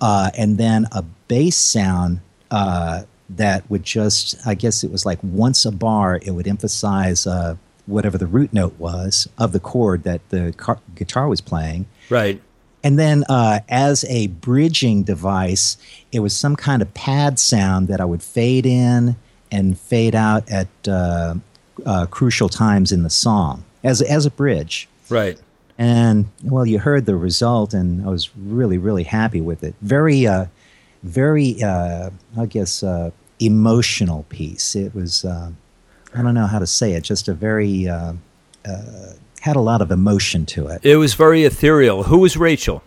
uh, 0.00 0.30
and 0.38 0.56
then 0.56 0.86
a 0.92 1.02
bass 1.26 1.56
sound 1.56 2.20
uh, 2.52 3.02
that 3.30 3.68
would 3.68 3.82
just, 3.82 4.36
I 4.46 4.54
guess 4.54 4.84
it 4.84 4.92
was 4.92 5.04
like 5.04 5.18
once 5.22 5.64
a 5.64 5.72
bar, 5.72 6.20
it 6.22 6.30
would 6.30 6.46
emphasize 6.46 7.26
uh, 7.26 7.56
whatever 7.86 8.18
the 8.18 8.26
root 8.26 8.52
note 8.52 8.78
was 8.78 9.28
of 9.38 9.52
the 9.52 9.60
chord 9.60 10.04
that 10.04 10.28
the 10.28 10.54
car- 10.56 10.80
guitar 10.94 11.28
was 11.28 11.40
playing. 11.40 11.86
Right 12.08 12.40
and 12.84 12.98
then, 12.98 13.24
uh, 13.28 13.60
as 13.68 14.04
a 14.08 14.26
bridging 14.28 15.02
device, 15.02 15.76
it 16.10 16.20
was 16.20 16.34
some 16.34 16.56
kind 16.56 16.82
of 16.82 16.92
pad 16.94 17.38
sound 17.38 17.88
that 17.88 18.00
I 18.00 18.04
would 18.04 18.22
fade 18.22 18.66
in 18.66 19.16
and 19.50 19.78
fade 19.78 20.14
out 20.14 20.50
at 20.50 20.68
uh, 20.88 21.34
uh, 21.86 22.06
crucial 22.06 22.48
times 22.48 22.92
in 22.92 23.02
the 23.02 23.10
song 23.10 23.64
as 23.84 24.02
as 24.02 24.26
a 24.26 24.30
bridge. 24.30 24.88
Right. 25.08 25.38
And 25.78 26.28
well, 26.44 26.66
you 26.66 26.78
heard 26.78 27.06
the 27.06 27.16
result, 27.16 27.74
and 27.74 28.06
I 28.06 28.10
was 28.10 28.30
really, 28.36 28.78
really 28.78 29.04
happy 29.04 29.40
with 29.40 29.64
it. 29.64 29.74
Very, 29.80 30.26
uh, 30.26 30.46
very, 31.02 31.62
uh, 31.62 32.10
I 32.38 32.46
guess, 32.46 32.82
uh, 32.82 33.10
emotional 33.40 34.24
piece. 34.28 34.76
It 34.76 34.94
was 34.94 35.24
I 36.14 36.22
don't 36.22 36.34
know 36.34 36.46
how 36.46 36.58
to 36.58 36.66
say 36.66 36.92
it. 36.92 37.04
Just 37.04 37.28
a 37.28 37.34
very 37.34 37.88
uh, 37.88 38.14
uh, 38.68 39.12
had 39.42 39.56
a 39.56 39.60
lot 39.60 39.82
of 39.82 39.90
emotion 39.90 40.46
to 40.46 40.68
it. 40.68 40.84
It 40.84 40.96
was 40.96 41.14
very 41.14 41.42
ethereal. 41.42 42.04
Who 42.04 42.18
was 42.18 42.36
Rachel? 42.36 42.80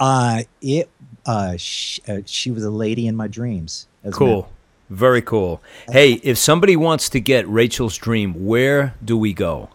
Uh, 0.00 0.44
it 0.62 0.88
uh, 1.26 1.56
she, 1.58 2.00
uh, 2.08 2.20
she 2.24 2.50
was 2.50 2.64
a 2.64 2.70
lady 2.70 3.06
in 3.06 3.14
my 3.14 3.28
dreams. 3.28 3.88
Cool. 4.12 4.48
Very 4.88 5.20
cool. 5.20 5.60
Hey, 5.90 6.14
if 6.22 6.38
somebody 6.38 6.76
wants 6.76 7.10
to 7.10 7.20
get 7.20 7.46
Rachel's 7.46 7.98
dream, 7.98 8.46
where 8.46 8.94
do 9.04 9.18
we 9.18 9.34
go? 9.34 9.68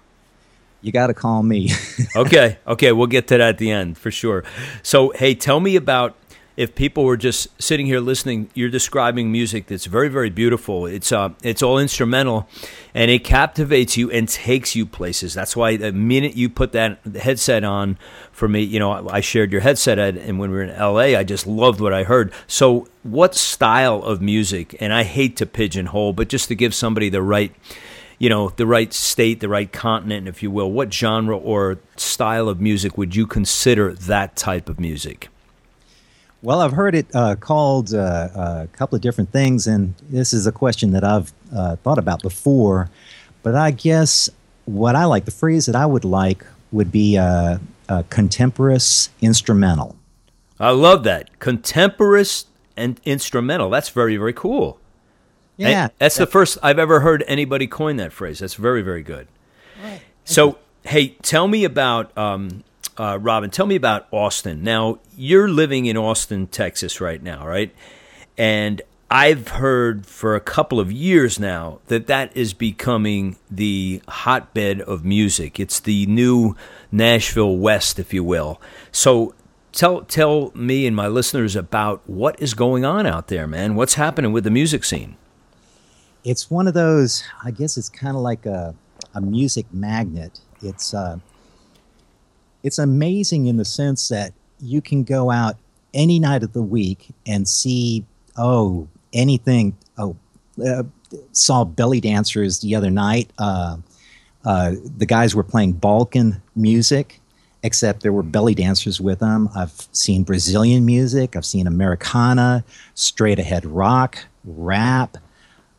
You 0.81 0.91
got 0.91 1.07
to 1.07 1.13
call 1.13 1.43
me. 1.43 1.69
okay. 2.15 2.57
Okay. 2.65 2.91
We'll 2.91 3.07
get 3.07 3.27
to 3.27 3.37
that 3.37 3.41
at 3.41 3.57
the 3.59 3.69
end 3.69 3.99
for 3.99 4.09
sure. 4.09 4.43
So, 4.81 5.11
hey, 5.11 5.35
tell 5.35 5.59
me 5.59 5.75
about 5.75 6.15
if 6.57 6.75
people 6.75 7.05
were 7.05 7.17
just 7.17 7.47
sitting 7.61 7.85
here 7.85 7.99
listening, 7.99 8.49
you're 8.53 8.69
describing 8.69 9.31
music 9.31 9.67
that's 9.67 9.85
very, 9.85 10.09
very 10.09 10.29
beautiful. 10.29 10.85
It's 10.85 11.11
uh, 11.11 11.29
it's 11.43 11.63
all 11.63 11.79
instrumental, 11.79 12.47
and 12.93 13.09
it 13.09 13.23
captivates 13.23 13.95
you 13.97 14.11
and 14.11 14.27
takes 14.27 14.75
you 14.75 14.85
places. 14.85 15.33
That's 15.33 15.55
why 15.55 15.77
the 15.77 15.91
minute 15.91 16.35
you 16.35 16.49
put 16.49 16.73
that 16.73 16.99
headset 17.15 17.63
on, 17.63 17.97
for 18.31 18.47
me, 18.47 18.61
you 18.61 18.79
know, 18.79 19.09
I 19.09 19.21
shared 19.21 19.51
your 19.51 19.61
headset, 19.61 19.97
at, 19.97 20.17
and 20.17 20.39
when 20.39 20.51
we 20.51 20.57
were 20.57 20.63
in 20.63 20.71
L.A., 20.71 21.15
I 21.15 21.23
just 21.23 21.47
loved 21.47 21.79
what 21.79 21.93
I 21.93 22.03
heard. 22.03 22.33
So, 22.47 22.87
what 23.03 23.33
style 23.33 24.03
of 24.03 24.21
music? 24.21 24.75
And 24.81 24.93
I 24.93 25.03
hate 25.03 25.37
to 25.37 25.45
pigeonhole, 25.45 26.13
but 26.13 26.27
just 26.27 26.49
to 26.49 26.55
give 26.55 26.75
somebody 26.75 27.09
the 27.09 27.21
right 27.21 27.55
you 28.19 28.29
know 28.29 28.49
the 28.49 28.67
right 28.67 28.93
state 28.93 29.39
the 29.39 29.49
right 29.49 29.71
continent 29.71 30.27
if 30.27 30.43
you 30.43 30.51
will 30.51 30.71
what 30.71 30.93
genre 30.93 31.35
or 31.35 31.79
style 31.97 32.47
of 32.47 32.61
music 32.61 32.95
would 32.95 33.15
you 33.15 33.25
consider 33.25 33.93
that 33.93 34.35
type 34.35 34.69
of 34.69 34.79
music 34.79 35.30
well, 36.41 36.61
I've 36.61 36.73
heard 36.73 36.95
it 36.95 37.07
uh, 37.13 37.35
called 37.35 37.93
uh, 37.93 38.29
a 38.33 38.67
couple 38.73 38.95
of 38.95 39.01
different 39.01 39.31
things, 39.31 39.67
and 39.67 39.93
this 40.09 40.33
is 40.33 40.47
a 40.47 40.51
question 40.51 40.91
that 40.91 41.03
I've 41.03 41.31
uh, 41.55 41.75
thought 41.77 41.97
about 41.97 42.21
before. 42.21 42.89
But 43.43 43.55
I 43.55 43.71
guess 43.71 44.29
what 44.65 44.95
I 44.95 45.05
like, 45.05 45.25
the 45.25 45.31
phrase 45.31 45.65
that 45.67 45.75
I 45.75 45.85
would 45.85 46.05
like, 46.05 46.45
would 46.71 46.91
be 46.91 47.15
a, 47.15 47.23
uh, 47.23 47.57
a 47.89 48.03
contemporaneous 48.03 49.09
instrumental. 49.21 49.95
I 50.59 50.71
love 50.71 51.03
that 51.03 51.39
contemporaneous 51.39 52.45
and 52.77 52.99
instrumental. 53.03 53.69
That's 53.69 53.89
very 53.89 54.17
very 54.17 54.33
cool. 54.33 54.79
Yeah, 55.57 55.67
and 55.67 55.91
that's 55.97 56.17
the 56.17 56.25
first 56.25 56.57
I've 56.63 56.79
ever 56.79 57.01
heard 57.01 57.23
anybody 57.27 57.67
coin 57.67 57.97
that 57.97 58.13
phrase. 58.13 58.39
That's 58.39 58.55
very 58.55 58.81
very 58.81 59.03
good. 59.03 59.27
Right. 59.83 60.01
So, 60.23 60.59
hey, 60.83 61.09
tell 61.21 61.47
me 61.47 61.63
about 61.65 62.15
um, 62.17 62.63
uh, 63.01 63.17
Robin, 63.17 63.49
tell 63.49 63.65
me 63.65 63.75
about 63.75 64.05
Austin. 64.11 64.63
Now, 64.63 64.99
you're 65.17 65.49
living 65.49 65.87
in 65.87 65.97
Austin, 65.97 66.45
Texas 66.45 67.01
right 67.01 67.21
now, 67.21 67.47
right? 67.47 67.73
And 68.37 68.79
I've 69.09 69.47
heard 69.47 70.05
for 70.05 70.35
a 70.35 70.39
couple 70.39 70.79
of 70.79 70.91
years 70.91 71.39
now 71.39 71.79
that 71.87 72.05
that 72.05 72.35
is 72.37 72.53
becoming 72.53 73.37
the 73.49 74.03
hotbed 74.07 74.81
of 74.81 75.03
music. 75.03 75.59
It's 75.59 75.79
the 75.79 76.05
new 76.05 76.55
Nashville 76.91 77.57
West, 77.57 77.97
if 77.97 78.13
you 78.13 78.23
will. 78.23 78.61
So 78.91 79.33
tell 79.71 80.03
tell 80.03 80.51
me 80.53 80.85
and 80.85 80.95
my 80.95 81.07
listeners 81.07 81.55
about 81.55 82.07
what 82.07 82.39
is 82.39 82.53
going 82.53 82.85
on 82.85 83.07
out 83.07 83.29
there, 83.29 83.47
man. 83.47 83.73
What's 83.73 83.95
happening 83.95 84.31
with 84.31 84.43
the 84.43 84.51
music 84.51 84.83
scene? 84.83 85.17
It's 86.23 86.51
one 86.51 86.67
of 86.67 86.75
those. 86.75 87.23
I 87.43 87.49
guess 87.49 87.77
it's 87.77 87.89
kind 87.89 88.15
of 88.15 88.21
like 88.21 88.45
a 88.45 88.75
a 89.15 89.21
music 89.21 89.65
magnet. 89.73 90.39
It's 90.61 90.93
uh, 90.93 91.17
it's 92.63 92.79
amazing 92.79 93.47
in 93.47 93.57
the 93.57 93.65
sense 93.65 94.09
that 94.09 94.33
you 94.59 94.81
can 94.81 95.03
go 95.03 95.31
out 95.31 95.57
any 95.93 96.19
night 96.19 96.43
of 96.43 96.53
the 96.53 96.61
week 96.61 97.07
and 97.25 97.47
see 97.47 98.05
oh 98.37 98.87
anything 99.13 99.75
oh 99.97 100.15
uh, 100.63 100.83
saw 101.31 101.63
belly 101.63 101.99
dancers 101.99 102.59
the 102.59 102.75
other 102.75 102.89
night. 102.89 103.29
Uh, 103.37 103.77
uh, 104.45 104.73
the 104.97 105.05
guys 105.05 105.35
were 105.35 105.43
playing 105.43 105.73
balkan 105.73 106.41
music 106.55 107.19
except 107.63 108.01
there 108.01 108.13
were 108.13 108.23
belly 108.23 108.55
dancers 108.55 108.99
with 108.99 109.19
them. 109.19 109.49
I've 109.55 109.87
seen 109.91 110.23
brazilian 110.23 110.85
music. 110.85 111.35
I've 111.35 111.45
seen 111.45 111.67
americana 111.67 112.63
straight 112.95 113.39
ahead 113.39 113.65
rock 113.65 114.17
rap 114.45 115.17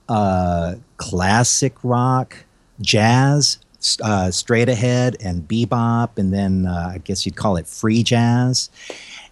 uh, 0.08 0.74
classic 0.96 1.74
rock 1.82 2.36
jazz 2.80 3.58
uh, 4.02 4.30
straight 4.30 4.68
ahead 4.68 5.16
and 5.20 5.46
bebop, 5.46 6.18
and 6.18 6.32
then 6.32 6.66
uh, 6.66 6.92
I 6.94 6.98
guess 6.98 7.24
you'd 7.24 7.36
call 7.36 7.56
it 7.56 7.66
free 7.66 8.02
jazz. 8.02 8.70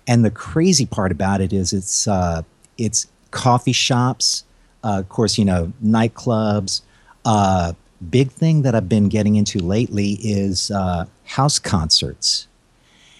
And 0.06 0.24
the 0.24 0.30
crazy 0.30 0.86
part 0.86 1.12
about 1.12 1.40
it 1.40 1.52
is 1.52 1.72
it's 1.72 2.08
uh, 2.08 2.42
it's 2.78 3.06
coffee 3.30 3.72
shops, 3.72 4.44
uh, 4.84 4.98
of 5.00 5.08
course, 5.08 5.38
you 5.38 5.44
know, 5.44 5.72
nightclubs. 5.84 6.82
Uh, 7.24 7.74
big 8.10 8.30
thing 8.30 8.62
that 8.62 8.74
I've 8.74 8.88
been 8.88 9.08
getting 9.08 9.36
into 9.36 9.58
lately 9.58 10.12
is 10.22 10.70
uh, 10.70 11.04
house 11.24 11.58
concerts. 11.58 12.46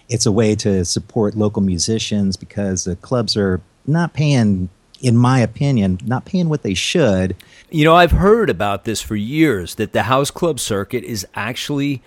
It's 0.08 0.26
a 0.26 0.32
way 0.32 0.54
to 0.56 0.84
support 0.84 1.36
local 1.36 1.62
musicians 1.62 2.36
because 2.36 2.84
the 2.84 2.96
clubs 2.96 3.36
are 3.36 3.60
not 3.86 4.14
paying 4.14 4.68
in 5.00 5.16
my 5.16 5.40
opinion, 5.40 5.98
not 6.04 6.24
paying 6.24 6.48
what 6.48 6.62
they 6.62 6.74
should. 6.74 7.36
You 7.70 7.84
know, 7.84 7.94
I've 7.94 8.12
heard 8.12 8.50
about 8.50 8.84
this 8.84 9.00
for 9.00 9.16
years 9.16 9.76
that 9.76 9.92
the 9.92 10.04
house 10.04 10.30
club 10.30 10.60
circuit 10.60 11.04
is 11.04 11.26
actually 11.34 12.02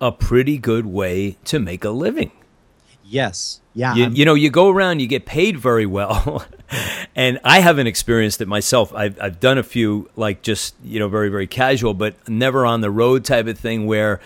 a 0.00 0.12
pretty 0.12 0.58
good 0.58 0.86
way 0.86 1.36
to 1.44 1.58
make 1.58 1.84
a 1.84 1.90
living. 1.90 2.32
Yes. 3.04 3.60
Yeah. 3.74 3.94
You, 3.94 4.08
you, 4.10 4.24
know, 4.24 4.34
you 4.34 4.50
go 4.50 4.68
around, 4.68 5.00
you 5.00 5.06
get 5.06 5.24
paid 5.24 5.58
very 5.58 5.86
well. 5.86 6.44
and 7.16 7.38
I 7.42 7.60
haven't 7.60 7.86
experienced 7.86 8.40
it 8.40 8.48
myself. 8.48 8.92
I've, 8.94 9.20
I've 9.20 9.40
done 9.40 9.56
a 9.56 9.62
few, 9.62 10.10
like 10.14 10.42
just, 10.42 10.74
you 10.84 10.98
know, 10.98 11.08
very, 11.08 11.28
very 11.28 11.46
casual, 11.46 11.94
but 11.94 12.28
never 12.28 12.66
on 12.66 12.80
the 12.80 12.90
road 12.90 13.24
type 13.24 13.46
of 13.46 13.58
thing 13.58 13.86
where, 13.86 14.20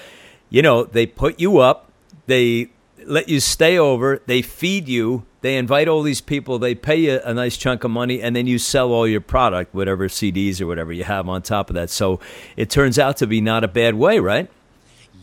you 0.50 0.62
know, 0.62 0.85
they 0.85 1.07
put 1.07 1.38
you 1.38 1.59
up, 1.59 1.91
they 2.26 2.71
let 3.07 3.29
you 3.29 3.41
stay 3.41 3.79
over, 3.79 4.21
they 4.27 4.43
feed 4.43 4.89
you, 4.89 5.25
they 5.41 5.57
invite 5.57 5.89
all 5.89 6.03
these 6.03 6.21
people, 6.21 6.59
they 6.59 6.75
pay 6.75 6.97
you 6.97 7.21
a 7.25 7.35
nice 7.35 7.57
chunk 7.57 7.85
of 7.85 7.91
money, 7.91 8.23
and 8.23 8.35
then 8.35 8.47
you 8.47 8.59
sell 8.59 8.93
all 8.93 9.07
your 9.07 9.21
product, 9.21 9.75
whatever 9.75 10.09
CDs 10.09 10.61
or 10.61 10.67
whatever 10.67 10.93
you 10.93 11.05
have 11.05 11.29
on 11.29 11.43
top 11.43 11.71
of 11.71 11.75
that. 11.75 11.91
So 11.91 12.21
it 12.57 12.71
turns 12.71 12.99
out 12.99 13.17
to 13.19 13.27
be 13.27 13.41
not 13.41 13.65
a 13.65 13.69
bad 13.69 13.95
way, 13.95 14.19
right? 14.19 14.51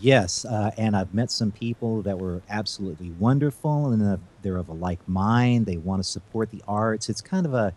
Yes, 0.01 0.45
uh, 0.45 0.71
and 0.77 0.95
I've 0.95 1.13
met 1.13 1.29
some 1.29 1.51
people 1.51 2.01
that 2.03 2.17
were 2.17 2.41
absolutely 2.49 3.11
wonderful, 3.11 3.87
and 3.91 4.01
uh, 4.01 4.17
they're 4.41 4.57
of 4.57 4.69
a 4.69 4.73
like 4.73 5.05
mind. 5.07 5.65
They 5.65 5.77
want 5.77 6.01
to 6.01 6.09
support 6.09 6.51
the 6.51 6.63
arts. 6.67 7.09
It's 7.09 7.21
kind 7.21 7.45
of 7.45 7.53
a, 7.53 7.73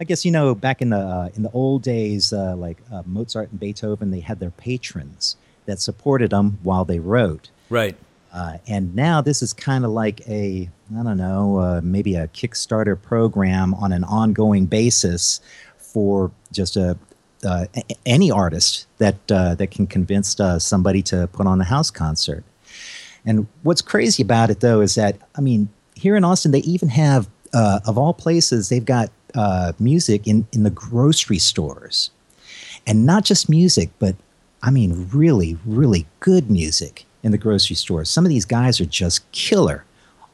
I 0.00 0.04
guess 0.04 0.24
you 0.24 0.30
know, 0.30 0.54
back 0.54 0.80
in 0.80 0.90
the 0.90 0.98
uh, 0.98 1.28
in 1.34 1.42
the 1.42 1.50
old 1.50 1.82
days, 1.82 2.32
uh, 2.32 2.56
like 2.56 2.78
uh, 2.90 3.02
Mozart 3.04 3.50
and 3.50 3.60
Beethoven, 3.60 4.10
they 4.10 4.20
had 4.20 4.40
their 4.40 4.50
patrons 4.50 5.36
that 5.66 5.78
supported 5.78 6.30
them 6.30 6.58
while 6.62 6.86
they 6.86 6.98
wrote. 6.98 7.50
Right. 7.68 7.96
Uh, 8.32 8.58
and 8.66 8.94
now 8.94 9.20
this 9.20 9.42
is 9.42 9.52
kind 9.52 9.84
of 9.84 9.90
like 9.90 10.20
a, 10.28 10.68
I 10.98 11.02
don't 11.02 11.16
know, 11.16 11.58
uh, 11.58 11.80
maybe 11.82 12.14
a 12.14 12.28
Kickstarter 12.28 13.00
program 13.00 13.74
on 13.74 13.92
an 13.92 14.04
ongoing 14.04 14.66
basis 14.66 15.40
for 15.78 16.30
just 16.52 16.76
a, 16.76 16.98
uh, 17.44 17.66
any 18.04 18.30
artist 18.30 18.86
that 18.98 19.16
uh, 19.30 19.54
that 19.54 19.70
can 19.70 19.86
convince 19.86 20.38
uh, 20.40 20.58
somebody 20.58 21.02
to 21.02 21.28
put 21.28 21.46
on 21.46 21.60
a 21.60 21.64
house 21.64 21.90
concert. 21.90 22.44
And 23.24 23.46
what's 23.62 23.80
crazy 23.80 24.22
about 24.22 24.50
it, 24.50 24.60
though, 24.60 24.80
is 24.80 24.96
that 24.96 25.16
I 25.36 25.40
mean, 25.40 25.68
here 25.94 26.16
in 26.16 26.24
Austin, 26.24 26.50
they 26.50 26.60
even 26.60 26.88
have, 26.88 27.28
of 27.54 27.96
all 27.96 28.12
places, 28.12 28.68
they've 28.68 28.84
got 28.84 29.10
music 29.78 30.26
in 30.26 30.46
in 30.52 30.64
the 30.64 30.70
grocery 30.70 31.38
stores, 31.38 32.10
and 32.86 33.06
not 33.06 33.24
just 33.24 33.48
music, 33.48 33.90
but 34.00 34.16
I 34.60 34.70
mean, 34.70 35.08
really, 35.12 35.56
really 35.64 36.06
good 36.18 36.50
music 36.50 37.06
in 37.22 37.32
the 37.32 37.38
grocery 37.38 37.76
store. 37.76 38.04
Some 38.04 38.24
of 38.24 38.30
these 38.30 38.44
guys 38.44 38.80
are 38.80 38.86
just 38.86 39.30
killer 39.32 39.84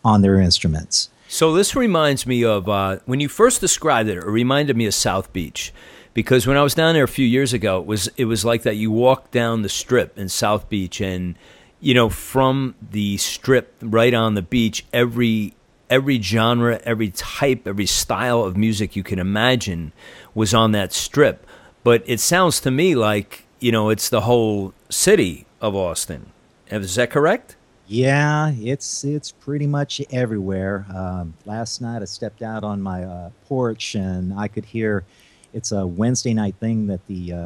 on 0.05 0.23
their 0.23 0.41
instruments. 0.41 1.09
So 1.29 1.53
this 1.53 1.75
reminds 1.75 2.27
me 2.27 2.45
of 2.45 2.69
uh, 2.69 2.99
when 3.07 3.21
you 3.21 3.29
first 3.29 3.61
described 3.61 4.09
it. 4.09 4.19
It 4.19 4.27
reminded 4.27 4.77
me 4.77 4.87
of 4.87 4.95
South 4.95 5.33
Beach, 5.33 5.73
because 6.13 6.47
when 6.47 6.57
I 6.57 6.63
was 6.63 6.75
down 6.75 6.95
there 6.95 7.05
a 7.05 7.09
few 7.09 7.27
years 7.27 7.53
ago, 7.53 7.81
it 7.81 7.87
was 7.87 8.09
it 8.17 8.27
was 8.27 8.45
like 8.45 8.63
that. 8.63 8.77
You 8.77 8.91
walk 8.91 9.31
down 9.31 9.63
the 9.63 9.69
strip 9.69 10.17
in 10.17 10.29
South 10.29 10.69
Beach, 10.69 11.01
and 11.01 11.35
you 11.81 11.93
know 11.93 12.09
from 12.09 12.77
the 12.81 13.17
strip 13.17 13.75
right 13.83 14.15
on 14.15 14.35
the 14.35 14.43
beach, 14.43 14.87
every 14.93 15.55
every 15.91 16.21
genre, 16.21 16.81
every 16.85 17.11
type, 17.11 17.67
every 17.67 17.87
style 17.87 18.43
of 18.43 18.57
music 18.57 18.95
you 18.95 19.03
can 19.03 19.19
imagine 19.19 19.93
was 20.35 20.55
on 20.55 20.73
that 20.73 20.93
strip. 20.93 21.47
But 21.83 22.03
it 22.07 22.21
sounds 22.21 22.61
to 22.61 22.71
me 22.71 22.95
like 22.95 23.45
you 23.59 23.73
know 23.73 23.91
it's 23.91 24.09
the 24.09 24.23
whole 24.23 24.73
city 24.89 25.47
of 25.61 25.75
Austin. 25.75 26.31
Is 26.69 26.95
that 26.95 27.11
correct? 27.11 27.57
Yeah, 27.87 28.53
it's 28.57 29.05
it's 29.05 29.31
pretty 29.31 29.67
much 29.67 30.01
everywhere. 30.11 30.87
Um, 30.95 31.35
last 31.45 31.83
night 31.83 32.01
I 32.01 32.07
stepped 32.07 32.43
out 32.43 32.65
on 32.65 32.81
my 32.81 33.05
uh, 33.05 33.31
porch 33.47 33.95
and 33.95 34.33
I 34.39 34.49
could 34.49 34.65
hear. 34.65 35.05
It's 35.53 35.71
a 35.71 35.87
Wednesday 35.87 36.35
night 36.35 36.57
thing 36.59 36.89
that 36.89 37.07
the 37.07 37.33
uh, 37.33 37.37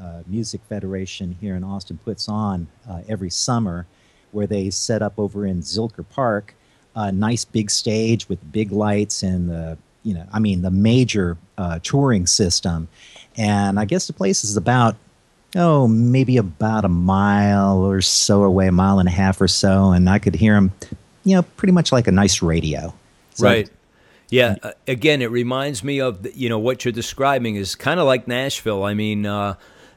uh, 0.00 0.22
Music 0.26 0.60
Federation 0.68 1.36
here 1.40 1.56
in 1.56 1.64
Austin 1.64 1.98
puts 2.04 2.28
on 2.28 2.68
uh, 2.88 3.00
every 3.08 3.30
summer, 3.30 3.86
where 4.30 4.46
they 4.46 4.70
set 4.70 5.02
up 5.02 5.14
over 5.18 5.44
in 5.44 5.60
Zilker 5.60 6.08
Park 6.08 6.54
a 6.98 7.12
nice 7.12 7.44
big 7.44 7.70
stage 7.70 8.28
with 8.28 8.52
big 8.52 8.72
lights 8.72 9.22
and 9.22 9.48
the 9.48 9.78
you 10.02 10.14
know 10.14 10.26
I 10.32 10.38
mean 10.40 10.62
the 10.62 10.70
major 10.70 11.36
uh, 11.56 11.78
touring 11.82 12.26
system, 12.26 12.88
And 13.36 13.78
I 13.78 13.84
guess 13.84 14.06
the 14.06 14.12
place 14.12 14.44
is 14.44 14.56
about 14.56 14.96
oh 15.56 15.88
maybe 15.88 16.36
about 16.36 16.84
a 16.84 16.88
mile 16.88 17.78
or 17.78 18.00
so 18.00 18.44
away, 18.44 18.68
a 18.68 18.72
mile 18.72 18.98
and 18.98 19.08
a 19.08 19.12
half 19.12 19.40
or 19.40 19.48
so, 19.48 19.92
and 19.92 20.08
I 20.08 20.18
could 20.18 20.34
hear 20.34 20.56
him, 20.56 20.72
you 21.24 21.36
know, 21.36 21.42
pretty 21.42 21.72
much 21.72 21.92
like 21.92 22.06
a 22.06 22.12
nice 22.12 22.42
radio. 22.42 22.94
So 23.34 23.44
right. 23.44 23.70
Yeah. 24.30 24.56
Uh, 24.62 24.72
again, 24.86 25.22
it 25.22 25.30
reminds 25.30 25.82
me 25.82 26.00
of 26.00 26.22
the, 26.22 26.36
you 26.36 26.48
know 26.48 26.58
what 26.58 26.84
you're 26.84 26.92
describing 26.92 27.56
is 27.56 27.74
kind 27.74 27.98
of 27.98 28.06
like 28.06 28.28
Nashville. 28.28 28.84
I 28.84 28.94
mean, 28.94 29.24
uh, 29.26 29.54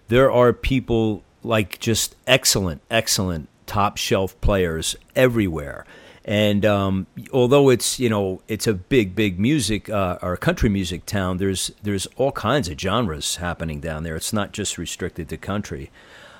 there 0.07 0.31
are 0.31 0.53
people 0.53 1.23
like 1.43 1.79
just 1.79 2.15
excellent, 2.27 2.81
excellent 2.89 3.49
top 3.65 3.97
shelf 3.97 4.39
players 4.41 4.95
everywhere. 5.15 5.85
And 6.23 6.65
um, 6.65 7.07
although 7.33 7.69
it's 7.69 7.99
you 7.99 8.09
know 8.09 8.41
it's 8.47 8.67
a 8.67 8.73
big 8.73 9.15
big 9.15 9.39
music 9.39 9.89
uh, 9.89 10.19
or 10.21 10.37
country 10.37 10.69
music 10.69 11.05
town, 11.05 11.37
there's 11.37 11.71
there's 11.81 12.05
all 12.15 12.31
kinds 12.31 12.69
of 12.69 12.79
genres 12.79 13.37
happening 13.37 13.79
down 13.79 14.03
there. 14.03 14.15
It's 14.15 14.33
not 14.33 14.51
just 14.51 14.77
restricted 14.77 15.29
to 15.29 15.37
country. 15.37 15.89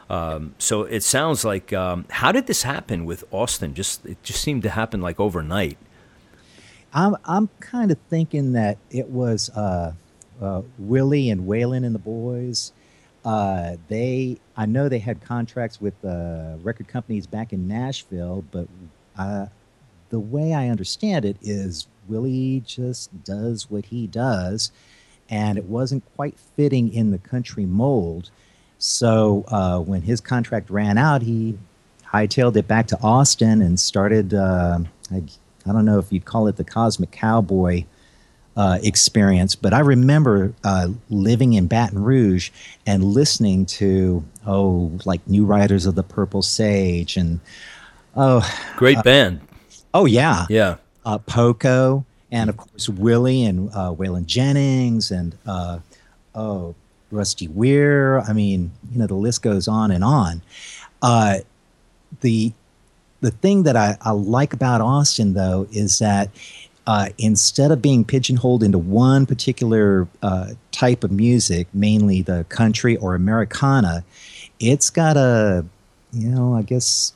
Um, 0.10 0.56
so 0.60 0.84
it 0.84 1.04
sounds 1.04 1.46
like 1.46 1.72
um, 1.74 2.06
how 2.10 2.32
did 2.32 2.46
this 2.46 2.64
happen 2.64 3.06
with 3.06 3.24
Austin? 3.32 3.74
Just 3.74 4.06
it 4.06 4.22
just 4.22 4.42
seemed 4.42 4.62
to 4.64 4.70
happen 4.70 5.02
like 5.02 5.20
overnight. 5.20 5.78
I'm 6.94 7.16
I'm 7.26 7.50
kind 7.60 7.90
of 7.90 7.98
thinking 8.10 8.52
that 8.52 8.78
it 8.92 9.10
was 9.10 9.50
uh, 9.52 9.94
uh, 10.42 10.62
Willie 10.78 11.30
and 11.30 11.48
Waylon 11.48 11.86
and 11.86 11.96
the 11.96 12.00
boys. 12.00 12.72
Uh, 13.24 13.78
they 13.88 14.38
I 14.58 14.66
know 14.66 14.90
they 14.90 15.00
had 15.00 15.22
contracts 15.22 15.80
with 15.80 15.94
uh, 16.04 16.58
record 16.62 16.88
companies 16.88 17.26
back 17.26 17.54
in 17.54 17.68
Nashville, 17.68 18.44
but 18.52 18.68
the 20.12 20.20
way 20.20 20.54
I 20.54 20.70
understand 20.70 21.26
it 21.26 21.38
is 21.42 21.88
Willie 22.08 22.62
just 22.66 23.24
does 23.24 23.72
what 23.72 23.86
he 23.86 24.06
does, 24.06 24.72
and 25.30 25.58
it 25.58 25.66
wasn't 25.66 26.04
quite 26.16 26.38
fitting 26.56 26.94
in 26.94 27.12
the 27.12 27.18
country 27.18 27.66
mold. 27.66 28.30
So 28.78 29.46
uh, 29.48 29.80
when 29.80 30.02
his 30.02 30.22
contract 30.22 30.70
ran 30.70 30.98
out, 30.98 31.22
he 31.22 31.58
hightailed 32.06 32.58
it 32.58 32.68
back 32.68 32.88
to 32.88 33.00
Austin 33.02 33.62
and 33.62 33.80
started. 33.80 34.34
Uh, 34.34 34.80
I, 35.12 35.24
I, 35.66 35.72
don't 35.72 35.86
know 35.86 36.00
if 36.00 36.12
you'd 36.12 36.26
call 36.26 36.48
it 36.48 36.58
the 36.58 36.64
Cosmic 36.64 37.12
Cowboy 37.12 37.86
uh, 38.58 38.80
experience, 38.84 39.56
but 39.56 39.74
I 39.74 39.80
remember 39.80 40.54
uh, 40.66 40.90
living 41.10 41.54
in 41.54 41.68
Baton 41.68 42.04
Rouge 42.04 42.50
and 42.86 43.04
listening 43.04 43.66
to 43.68 44.26
oh, 44.46 44.92
like 45.06 45.26
New 45.28 45.46
Riders 45.46 45.86
of 45.86 45.96
the 45.96 46.04
Purple 46.04 46.42
Sage 46.42 47.16
and 47.16 47.40
oh, 48.18 48.46
great 48.76 48.98
uh, 48.98 49.04
band. 49.04 49.42
Oh 49.94 50.06
yeah, 50.06 50.46
yeah. 50.50 50.78
Uh, 51.06 51.18
Poco 51.18 52.06
and 52.32 52.50
of 52.50 52.58
course 52.58 52.88
Willie 52.88 53.44
and 53.44 53.70
uh, 53.70 53.94
Waylon 53.94 54.26
Jennings 54.26 55.12
and 55.12 55.36
uh, 55.46 55.80
oh 56.36 56.76
Rusty 57.12 57.48
Wier. 57.48 58.20
I 58.22 58.34
mean, 58.34 58.72
you 58.92 59.00
know, 59.00 59.08
the 59.08 59.16
list 59.16 59.42
goes 59.42 59.68
on 59.68 59.92
and 59.92 60.04
on. 60.04 60.42
Uh, 61.02 61.40
the 62.22 62.54
the 63.22 63.32
thing 63.32 63.64
that 63.64 63.76
I, 63.76 63.98
I 64.02 64.12
like 64.12 64.54
about 64.54 64.82
Austin 64.82 65.34
though 65.34 65.68
is 65.72 66.00
that 66.00 66.30
uh, 66.88 67.10
instead 67.18 67.72
of 67.72 67.82
being 67.82 68.04
pigeonholed 68.04 68.64
into 68.64 68.78
one 68.78 69.26
particular 69.26 70.08
uh, 70.24 70.54
type 70.72 71.04
of 71.04 71.12
music, 71.12 71.68
mainly 71.74 72.22
the 72.22 72.46
country 72.50 72.98
or 72.98 73.14
Americana, 73.14 74.04
it's 74.60 74.90
got 74.90 75.16
a, 75.16 75.64
you 76.12 76.30
know, 76.30 76.56
I 76.56 76.64
guess 76.64 77.14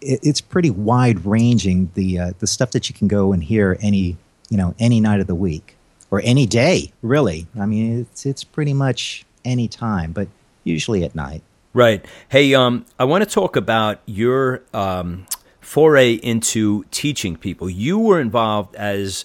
it, 0.00 0.20
it's 0.22 0.40
pretty 0.40 0.70
wide 0.70 1.24
ranging 1.24 1.90
the 1.94 2.18
uh, 2.18 2.32
the 2.38 2.46
stuff 2.46 2.70
that 2.72 2.88
you 2.88 2.94
can 2.94 3.08
go 3.08 3.32
and 3.32 3.44
hear 3.44 3.76
any 3.80 4.16
you 4.48 4.56
know 4.56 4.74
any 4.78 5.00
night 5.00 5.20
of 5.20 5.26
the 5.26 5.34
week 5.34 5.76
or 6.10 6.20
any 6.24 6.46
day 6.46 6.92
really 7.02 7.46
i 7.58 7.66
mean 7.66 8.00
it's 8.00 8.26
it's 8.26 8.44
pretty 8.44 8.72
much 8.72 9.24
any 9.44 9.68
time 9.68 10.12
but 10.12 10.28
usually 10.64 11.04
at 11.04 11.14
night 11.14 11.42
right 11.74 12.04
hey 12.30 12.54
um 12.54 12.84
i 12.98 13.04
want 13.04 13.22
to 13.22 13.28
talk 13.28 13.56
about 13.56 14.00
your 14.06 14.62
um 14.72 15.26
foray 15.60 16.12
into 16.14 16.84
teaching 16.90 17.36
people 17.36 17.68
you 17.68 17.98
were 17.98 18.20
involved 18.20 18.74
as 18.76 19.24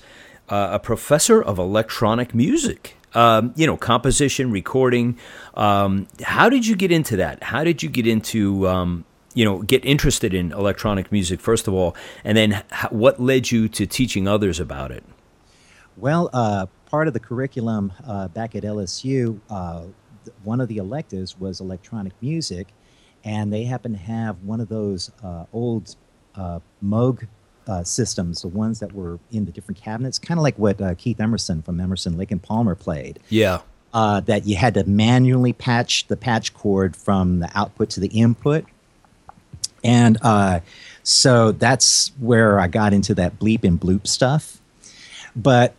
uh, 0.50 0.70
a 0.74 0.80
professor 0.80 1.42
of 1.42 1.58
electronic 1.58 2.36
music 2.36 2.98
um, 3.16 3.54
you 3.56 3.68
know, 3.68 3.78
composition, 3.78 4.52
recording. 4.52 5.18
Um, 5.54 6.08
how 6.22 6.50
did 6.50 6.66
you 6.66 6.76
get 6.76 6.92
into 6.92 7.18
that? 7.18 7.44
How 7.44 7.64
did 7.64 7.84
you 7.84 7.90
get 7.90 8.08
into 8.08 8.68
um, 8.68 9.06
you 9.34 9.44
know 9.44 9.62
get 9.62 9.84
interested 9.86 10.34
in 10.34 10.52
electronic 10.52 11.12
music 11.12 11.40
first 11.40 11.68
of 11.68 11.74
all 11.74 11.96
and 12.24 12.38
then 12.38 12.64
what 12.90 13.20
led 13.20 13.52
you 13.52 13.68
to 13.68 13.86
teaching 13.86 14.28
others 14.28 14.60
about 14.60 14.92
it 14.92 15.04
well 15.98 16.30
uh, 16.34 16.66
part 16.86 17.08
of 17.08 17.14
the 17.14 17.20
curriculum 17.20 17.92
uh, 18.06 18.28
back 18.30 18.56
at 18.56 18.64
lsu 18.64 19.40
uh, 19.50 19.84
one 20.44 20.62
of 20.62 20.68
the 20.68 20.78
electives 20.78 21.40
was 21.40 21.60
electronic 21.60 22.14
music 22.22 22.68
and 23.24 23.52
they 23.52 23.64
happened 23.64 23.96
to 23.96 24.02
have 24.02 24.42
one 24.44 24.60
of 24.60 24.70
those 24.70 25.12
uh, 25.24 25.46
old 25.54 25.96
uh, 26.36 26.60
moog 26.84 27.26
uh, 27.68 27.82
systems, 27.82 28.42
the 28.42 28.50
ones 28.50 28.82
that 28.82 28.92
were 28.92 29.18
in 29.32 29.46
the 29.46 29.52
different 29.54 29.80
cabinets, 29.80 30.20
kind 30.20 30.38
of 30.38 30.44
like 30.44 30.60
what 30.60 30.82
Keith 30.98 31.22
Emerson 31.22 31.62
from 31.62 31.80
Emerson, 31.80 32.18
Lake 32.18 32.32
and 32.32 32.44
Palmer 32.44 32.76
played. 32.76 33.20
Yeah. 33.30 33.62
that 33.94 34.46
you 34.46 34.58
had 34.58 34.74
to 34.74 34.84
manually 34.84 35.54
patch 35.54 36.08
the 36.08 36.18
patch 36.18 36.54
cord 36.54 36.98
from 36.98 37.40
the 37.40 37.50
output 37.58 37.90
to 37.92 38.02
the 38.02 38.08
input 38.08 38.66
and 39.84 40.18
uh, 40.22 40.60
so 41.04 41.52
that's 41.52 42.12
where 42.20 42.60
I 42.60 42.68
got 42.68 42.94
into 42.94 43.14
that 43.16 43.40
bleep 43.40 43.64
and 43.64 43.80
bloop 43.80 44.08
stuff. 44.08 44.60
But 45.36 45.76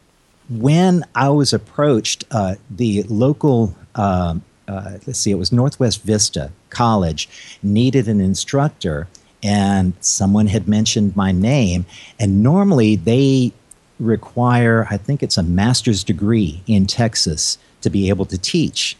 when 0.49 1.05
I 1.15 1.31
was 1.31 1.53
approached, 1.53 2.25
uh, 2.31 2.57
the 2.71 3.05
local, 3.05 3.75
uh, 3.95 4.37
uh, 4.69 4.99
let's 5.07 5.19
see, 5.19 5.31
it 5.31 5.37
was 5.39 5.53
Northwest 5.53 6.03
Vista 6.03 6.51
College, 6.71 7.29
needed 7.63 8.09
an 8.09 8.21
instructor, 8.21 9.09
and 9.43 9.95
someone 10.01 10.47
had 10.47 10.69
mentioned 10.69 11.17
my 11.17 11.33
name. 11.33 11.87
And 12.19 12.43
normally 12.43 12.97
they 12.97 13.53
require, 14.01 14.87
I 14.91 14.97
think 14.97 15.23
it's 15.23 15.37
a 15.37 15.43
master's 15.43 16.05
degree 16.05 16.63
in 16.67 16.87
Texas 16.87 17.59
to 17.81 17.91
be 17.91 18.09
able 18.09 18.27
to 18.27 18.39
teach. 18.39 18.97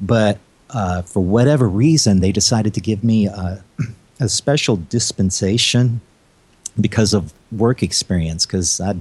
But 0.00 0.38
uh, 0.70 1.02
for 1.02 1.20
whatever 1.20 1.68
reason, 1.68 2.20
they 2.20 2.32
decided 2.32 2.74
to 2.74 2.80
give 2.80 3.02
me 3.02 3.26
a 3.26 3.64
a 4.20 4.28
special 4.28 4.76
dispensation 4.76 6.00
because 6.80 7.14
of 7.14 7.32
work 7.52 7.82
experience 7.82 8.46
because 8.46 8.80
i 8.80 8.94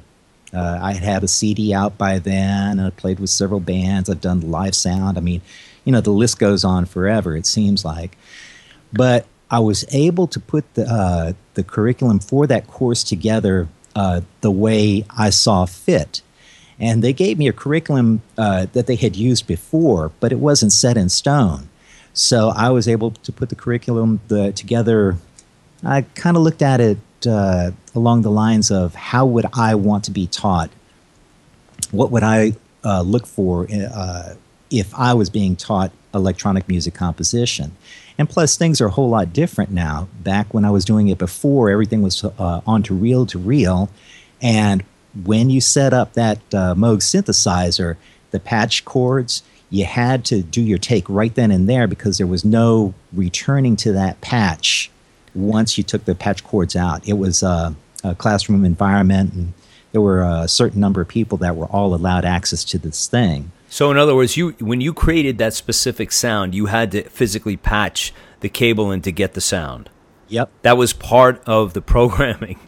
uh, 0.54 0.80
I 0.82 0.94
had 0.94 1.24
a 1.24 1.28
CD 1.28 1.74
out 1.74 1.98
by 1.98 2.20
then, 2.20 2.80
I 2.80 2.92
played 2.92 3.20
with 3.20 3.32
several 3.32 3.60
bands. 3.60 4.10
I've 4.10 4.22
done 4.22 4.52
live 4.52 4.76
sound. 4.76 5.18
I 5.18 5.22
mean, 5.22 5.42
you 5.84 5.92
know, 5.92 6.02
the 6.02 6.12
list 6.12 6.38
goes 6.38 6.64
on 6.64 6.86
forever. 6.86 7.36
It 7.36 7.46
seems 7.46 7.84
like, 7.84 8.16
but 8.92 9.26
I 9.50 9.60
was 9.60 9.86
able 9.94 10.28
to 10.28 10.40
put 10.40 10.72
the 10.76 10.86
uh, 10.86 11.34
the 11.56 11.64
curriculum 11.64 12.20
for 12.20 12.46
that 12.48 12.68
course 12.68 13.04
together 13.04 13.68
uh, 13.96 14.22
the 14.42 14.52
way 14.52 15.06
I 15.18 15.32
saw 15.32 15.66
fit, 15.66 16.22
and 16.80 17.04
they 17.04 17.14
gave 17.14 17.38
me 17.38 17.48
a 17.48 17.54
curriculum 17.54 18.22
uh, 18.38 18.68
that 18.74 18.88
they 18.88 18.96
had 18.96 19.16
used 19.16 19.48
before, 19.48 20.12
but 20.20 20.32
it 20.32 20.40
wasn't 20.40 20.72
set 20.72 20.98
in 20.98 21.10
stone. 21.10 21.70
So 22.14 22.50
I 22.50 22.70
was 22.70 22.88
able 22.88 23.12
to 23.12 23.32
put 23.32 23.50
the 23.50 23.56
curriculum 23.56 24.20
the, 24.28 24.52
together. 24.54 25.18
I 25.84 26.02
kind 26.14 26.38
of 26.38 26.44
looked 26.44 26.62
at 26.62 26.80
it 26.80 26.98
uh, 27.28 27.72
along 27.96 28.22
the 28.22 28.32
lines 28.32 28.72
of 28.72 28.96
how 28.96 29.26
would 29.26 29.46
I 29.54 29.76
want 29.76 30.04
to 30.06 30.12
be 30.12 30.28
taught? 30.28 30.70
What 31.92 32.12
would 32.12 32.24
I 32.24 32.54
uh, 32.84 33.02
look 33.02 33.26
for 33.26 33.68
uh, 33.72 34.36
if 34.70 34.94
I 34.96 35.14
was 35.14 35.30
being 35.30 35.56
taught 35.56 35.92
electronic 36.14 36.68
music 36.68 36.94
composition? 36.94 37.76
And 38.18 38.30
plus, 38.30 38.58
things 38.58 38.80
are 38.80 38.88
a 38.88 38.92
whole 38.92 39.10
lot 39.10 39.34
different 39.34 39.72
now. 39.72 40.08
Back 40.22 40.54
when 40.54 40.66
I 40.66 40.70
was 40.70 40.86
doing 40.86 41.08
it 41.08 41.18
before, 41.18 41.70
everything 41.70 42.04
was 42.04 42.24
uh, 42.24 42.62
onto 42.66 42.94
reel 42.94 43.26
to 43.28 43.40
reel. 43.40 43.90
And 44.42 44.84
when 45.24 45.50
you 45.50 45.62
set 45.62 45.94
up 45.94 46.14
that 46.14 46.38
uh, 46.54 46.76
Moog 46.76 46.98
synthesizer, 47.00 47.96
the 48.32 48.40
patch 48.40 48.86
cords, 48.86 49.44
you 49.74 49.86
had 49.86 50.24
to 50.24 50.44
do 50.44 50.62
your 50.62 50.78
take 50.78 51.04
right 51.10 51.34
then 51.34 51.50
and 51.50 51.68
there 51.68 51.88
because 51.88 52.20
there 52.20 52.28
was 52.28 52.46
no 52.46 52.94
returning 53.12 53.76
to 53.76 53.92
that 53.92 54.22
patch 54.22 54.92
once 55.34 55.80
you 55.80 55.84
took 55.84 56.06
the 56.06 56.14
patch 56.14 56.44
cords 56.44 56.76
out. 56.76 57.08
It 57.08 57.14
was 57.14 57.42
a, 57.42 57.76
a 58.04 58.14
classroom 58.14 58.66
environment, 58.66 59.34
and 59.34 59.54
there 59.92 60.00
were 60.00 60.22
a 60.22 60.48
certain 60.48 60.80
number 60.80 61.02
of 61.02 61.08
people 61.08 61.40
that 61.40 61.56
were 61.56 61.66
all 61.66 61.96
allowed 61.96 62.24
access 62.24 62.64
to 62.66 62.78
this 62.78 63.08
thing. 63.08 63.52
So, 63.68 63.90
in 63.90 63.98
other 63.98 64.16
words, 64.16 64.38
you 64.38 64.52
when 64.60 64.80
you 64.80 64.94
created 64.94 65.40
that 65.40 65.56
specific 65.56 66.12
sound, 66.12 66.54
you 66.54 66.68
had 66.68 66.92
to 66.92 67.10
physically 67.10 67.58
patch 67.58 68.14
the 68.42 68.50
cable 68.50 68.92
in 68.92 69.02
to 69.02 69.12
get 69.12 69.34
the 69.34 69.42
sound. 69.42 69.90
Yep, 70.28 70.52
that 70.62 70.78
was 70.78 70.94
part 70.94 71.42
of 71.48 71.74
the 71.74 71.82
programming 71.94 72.60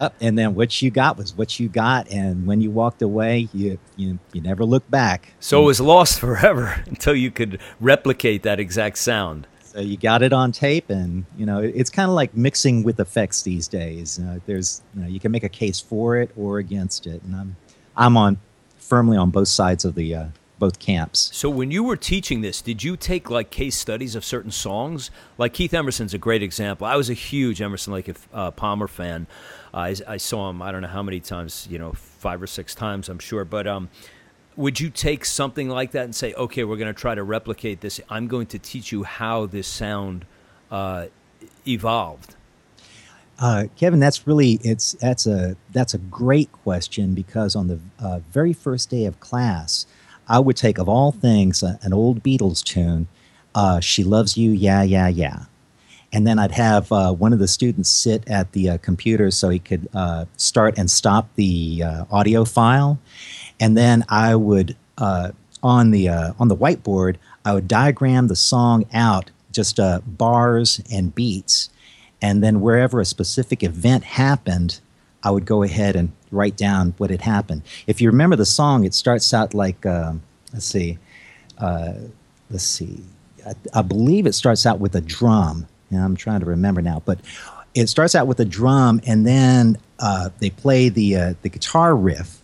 up, 0.00 0.14
and 0.20 0.38
then 0.38 0.54
what 0.54 0.82
you 0.82 0.90
got 0.90 1.16
was 1.16 1.36
what 1.36 1.58
you 1.58 1.68
got, 1.68 2.10
and 2.10 2.46
when 2.46 2.60
you 2.60 2.70
walked 2.70 3.02
away, 3.02 3.48
you 3.52 3.78
you 3.96 4.18
you 4.32 4.40
never 4.40 4.64
looked 4.64 4.90
back. 4.90 5.34
So 5.40 5.62
it 5.62 5.66
was 5.66 5.80
lost 5.80 6.20
forever 6.20 6.82
until 6.86 7.14
you 7.14 7.30
could 7.30 7.60
replicate 7.80 8.42
that 8.42 8.60
exact 8.60 8.98
sound. 8.98 9.46
So 9.62 9.80
you 9.80 9.96
got 9.96 10.22
it 10.22 10.32
on 10.32 10.52
tape, 10.52 10.90
and 10.90 11.24
you 11.36 11.46
know 11.46 11.58
it's 11.58 11.90
kind 11.90 12.08
of 12.08 12.14
like 12.14 12.36
mixing 12.36 12.82
with 12.82 13.00
effects 13.00 13.42
these 13.42 13.68
days. 13.68 14.18
Uh, 14.18 14.38
there's 14.46 14.82
you 14.94 15.02
know 15.02 15.08
you 15.08 15.20
can 15.20 15.32
make 15.32 15.44
a 15.44 15.48
case 15.48 15.80
for 15.80 16.16
it 16.16 16.30
or 16.36 16.58
against 16.58 17.06
it, 17.06 17.22
and 17.22 17.34
I'm 17.34 17.56
I'm 17.96 18.16
on 18.16 18.38
firmly 18.78 19.16
on 19.16 19.30
both 19.30 19.48
sides 19.48 19.84
of 19.84 19.94
the 19.94 20.14
uh, 20.14 20.26
both 20.58 20.78
camps. 20.78 21.30
So 21.32 21.50
when 21.50 21.70
you 21.70 21.82
were 21.82 21.96
teaching 21.96 22.40
this, 22.40 22.62
did 22.62 22.82
you 22.82 22.96
take 22.96 23.30
like 23.30 23.50
case 23.50 23.76
studies 23.76 24.14
of 24.14 24.24
certain 24.24 24.50
songs? 24.50 25.10
Like 25.38 25.52
Keith 25.52 25.74
Emerson's 25.74 26.14
a 26.14 26.18
great 26.18 26.42
example. 26.42 26.86
I 26.86 26.96
was 26.96 27.10
a 27.10 27.14
huge 27.14 27.60
Emerson 27.60 27.92
Lake 27.92 28.14
uh, 28.32 28.50
Palmer 28.52 28.88
fan. 28.88 29.26
I, 29.74 29.96
I, 30.06 30.16
saw 30.18 30.48
him 30.50 30.62
I 30.62 30.70
don't 30.70 30.82
know 30.82 30.88
how 30.88 31.02
many 31.02 31.20
times, 31.20 31.66
you 31.68 31.78
know, 31.78 31.92
five 31.92 32.40
or 32.40 32.46
six 32.46 32.74
times, 32.74 33.08
I'm 33.08 33.18
sure. 33.18 33.44
But 33.44 33.66
um, 33.66 33.90
would 34.56 34.78
you 34.78 34.88
take 34.88 35.24
something 35.24 35.68
like 35.68 35.90
that 35.92 36.04
and 36.04 36.14
say, 36.14 36.32
okay, 36.34 36.64
we're 36.64 36.76
going 36.76 36.94
to 36.94 36.98
try 36.98 37.14
to 37.14 37.24
replicate 37.24 37.80
this? 37.80 38.00
I'm 38.08 38.28
going 38.28 38.46
to 38.46 38.58
teach 38.58 38.92
you 38.92 39.02
how 39.02 39.46
this 39.46 39.66
sound 39.66 40.24
uh, 40.70 41.06
evolved. 41.66 42.36
Uh, 43.38 43.64
Kevin, 43.76 43.98
that's 43.98 44.28
really 44.28 44.60
it's 44.62 44.92
that's 44.92 45.26
a 45.26 45.56
that's 45.72 45.92
a 45.92 45.98
great 45.98 46.52
question 46.52 47.14
because 47.14 47.56
on 47.56 47.66
the 47.66 47.80
uh, 47.98 48.20
very 48.30 48.52
first 48.52 48.90
day 48.90 49.06
of 49.06 49.18
class, 49.18 49.86
I 50.28 50.38
would 50.38 50.56
take 50.56 50.78
of 50.78 50.88
all 50.88 51.10
things 51.10 51.62
an 51.62 51.92
old 51.92 52.22
Beatles 52.22 52.62
tune, 52.62 53.08
uh, 53.52 53.80
"She 53.80 54.04
Loves 54.04 54.36
You, 54.36 54.52
Yeah, 54.52 54.84
Yeah, 54.84 55.08
Yeah," 55.08 55.46
and 56.14 56.26
then 56.26 56.38
I'd 56.38 56.52
have 56.52 56.90
uh, 56.90 57.12
one 57.12 57.34
of 57.34 57.38
the 57.38 57.48
students 57.48 57.90
sit 57.90 58.26
at 58.26 58.52
the 58.52 58.70
uh, 58.70 58.78
computer 58.78 59.30
so 59.30 59.50
he 59.50 59.58
could 59.58 59.88
uh, 59.92 60.24
start 60.38 60.78
and 60.78 60.90
stop 60.90 61.28
the 61.34 61.82
audio 62.10 62.46
file, 62.46 62.98
and 63.60 63.76
then 63.76 64.04
I 64.08 64.34
would 64.34 64.76
on 64.98 65.90
the 65.90 66.08
on 66.08 66.48
the 66.48 66.56
whiteboard 66.56 67.16
I 67.44 67.52
would 67.52 67.68
diagram 67.68 68.28
the 68.28 68.36
song 68.36 68.86
out 68.94 69.30
just 69.52 69.78
bars 70.06 70.80
and 70.90 71.14
beats 71.14 71.68
and 72.24 72.42
then 72.42 72.62
wherever 72.62 73.02
a 73.02 73.04
specific 73.04 73.62
event 73.62 74.02
happened, 74.02 74.80
I 75.22 75.30
would 75.30 75.44
go 75.44 75.62
ahead 75.62 75.94
and 75.94 76.10
write 76.30 76.56
down 76.56 76.94
what 76.96 77.10
had 77.10 77.20
happened. 77.20 77.60
If 77.86 78.00
you 78.00 78.08
remember 78.08 78.34
the 78.34 78.46
song, 78.46 78.84
it 78.84 78.94
starts 78.94 79.34
out 79.34 79.52
like, 79.52 79.84
uh, 79.84 80.14
let's 80.54 80.64
see, 80.64 80.98
uh, 81.58 81.92
let's 82.48 82.64
see, 82.64 83.04
I, 83.74 83.82
believe 83.82 84.24
it 84.24 84.32
starts 84.32 84.64
out 84.64 84.80
with 84.80 84.94
a 84.94 85.02
drum. 85.02 85.66
I'm 86.02 86.16
trying 86.16 86.40
to 86.40 86.46
remember 86.46 86.82
now, 86.82 87.02
but 87.04 87.20
it 87.74 87.88
starts 87.88 88.14
out 88.14 88.26
with 88.26 88.40
a 88.40 88.44
drum, 88.44 89.00
and 89.06 89.26
then 89.26 89.76
uh, 89.98 90.30
they 90.38 90.50
play 90.50 90.88
the 90.88 91.16
uh, 91.16 91.34
the 91.42 91.48
guitar 91.48 91.94
riff, 91.96 92.40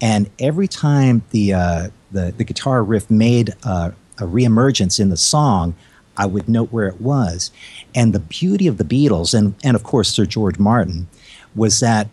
and 0.00 0.30
every 0.38 0.68
time 0.68 1.22
the 1.30 1.54
uh, 1.54 1.88
the, 2.10 2.32
the 2.36 2.44
guitar 2.44 2.82
riff 2.82 3.10
made 3.10 3.54
uh, 3.64 3.90
a 4.18 4.22
reemergence 4.22 5.00
in 5.00 5.10
the 5.10 5.16
song, 5.16 5.74
I 6.16 6.26
would 6.26 6.48
note 6.48 6.72
where 6.72 6.88
it 6.88 7.00
was. 7.00 7.50
And 7.94 8.12
the 8.12 8.20
beauty 8.20 8.66
of 8.66 8.78
the 8.78 8.84
Beatles, 8.84 9.34
and, 9.36 9.54
and 9.64 9.76
of 9.76 9.84
course 9.84 10.08
Sir 10.10 10.26
George 10.26 10.58
Martin, 10.58 11.08
was 11.54 11.80
that 11.80 12.08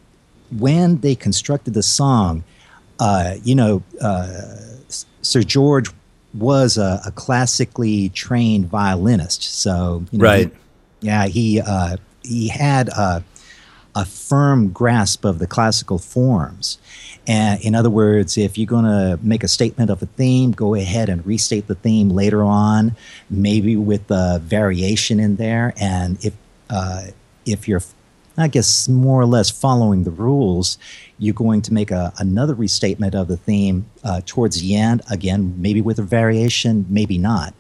when 0.51 0.99
they 1.01 1.15
constructed 1.15 1.73
the 1.73 1.83
song, 1.83 2.43
uh, 2.99 3.35
you 3.43 3.55
know, 3.55 3.83
uh, 4.01 4.55
Sir 5.21 5.41
George 5.41 5.89
was 6.33 6.77
a, 6.77 7.01
a, 7.05 7.11
classically 7.11 8.09
trained 8.09 8.67
violinist. 8.67 9.43
So, 9.43 10.05
you 10.11 10.19
know, 10.19 10.25
right. 10.25 10.47
He, 10.47 10.57
yeah, 11.05 11.27
he, 11.27 11.61
uh, 11.61 11.97
he 12.23 12.47
had 12.47 12.89
a, 12.89 13.23
a 13.93 14.05
firm 14.05 14.71
grasp 14.71 15.23
of 15.23 15.39
the 15.39 15.47
classical 15.47 15.99
forms. 15.99 16.79
And 17.27 17.61
in 17.61 17.75
other 17.75 17.89
words, 17.89 18.37
if 18.37 18.57
you're 18.57 18.67
going 18.67 18.85
to 18.85 19.19
make 19.21 19.43
a 19.43 19.47
statement 19.47 19.89
of 19.89 20.01
a 20.01 20.05
theme, 20.05 20.51
go 20.51 20.75
ahead 20.75 21.09
and 21.09 21.25
restate 21.25 21.67
the 21.67 21.75
theme 21.75 22.09
later 22.09 22.43
on, 22.43 22.95
maybe 23.29 23.75
with 23.75 24.09
a 24.09 24.39
variation 24.43 25.19
in 25.19 25.35
there. 25.37 25.73
And 25.79 26.23
if 26.23 26.33
uh, 26.69 27.07
if 27.45 27.67
you're, 27.67 27.81
I 28.37 28.47
guess, 28.47 28.89
more 28.89 29.21
or 29.21 29.25
less 29.27 29.49
following 29.51 30.03
the 30.03 30.11
rules, 30.11 30.77
you're 31.19 31.33
going 31.35 31.61
to 31.63 31.73
make 31.73 31.91
a, 31.91 32.11
another 32.17 32.55
restatement 32.55 33.13
of 33.13 33.27
the 33.27 33.37
theme 33.37 33.85
uh, 34.03 34.21
towards 34.25 34.61
the 34.61 34.75
end. 34.75 35.03
Again, 35.09 35.53
maybe 35.61 35.81
with 35.81 35.99
a 35.99 36.03
variation, 36.03 36.85
maybe 36.89 37.17
not. 37.17 37.53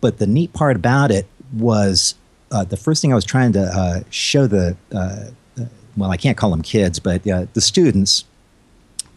But 0.00 0.18
the 0.18 0.26
neat 0.26 0.52
part 0.52 0.76
about 0.76 1.10
it 1.10 1.26
was 1.52 2.16
uh, 2.54 2.62
the 2.62 2.76
first 2.76 3.02
thing 3.02 3.10
I 3.12 3.16
was 3.16 3.24
trying 3.24 3.52
to 3.54 3.62
uh, 3.62 4.00
show 4.10 4.46
the 4.46 4.76
uh, 4.94 5.26
uh, 5.58 5.64
well, 5.96 6.10
I 6.10 6.16
can't 6.16 6.36
call 6.36 6.50
them 6.50 6.62
kids, 6.62 7.00
but 7.00 7.24
the 7.24 7.60
students 7.60 8.24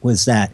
was 0.02 0.26
that 0.26 0.52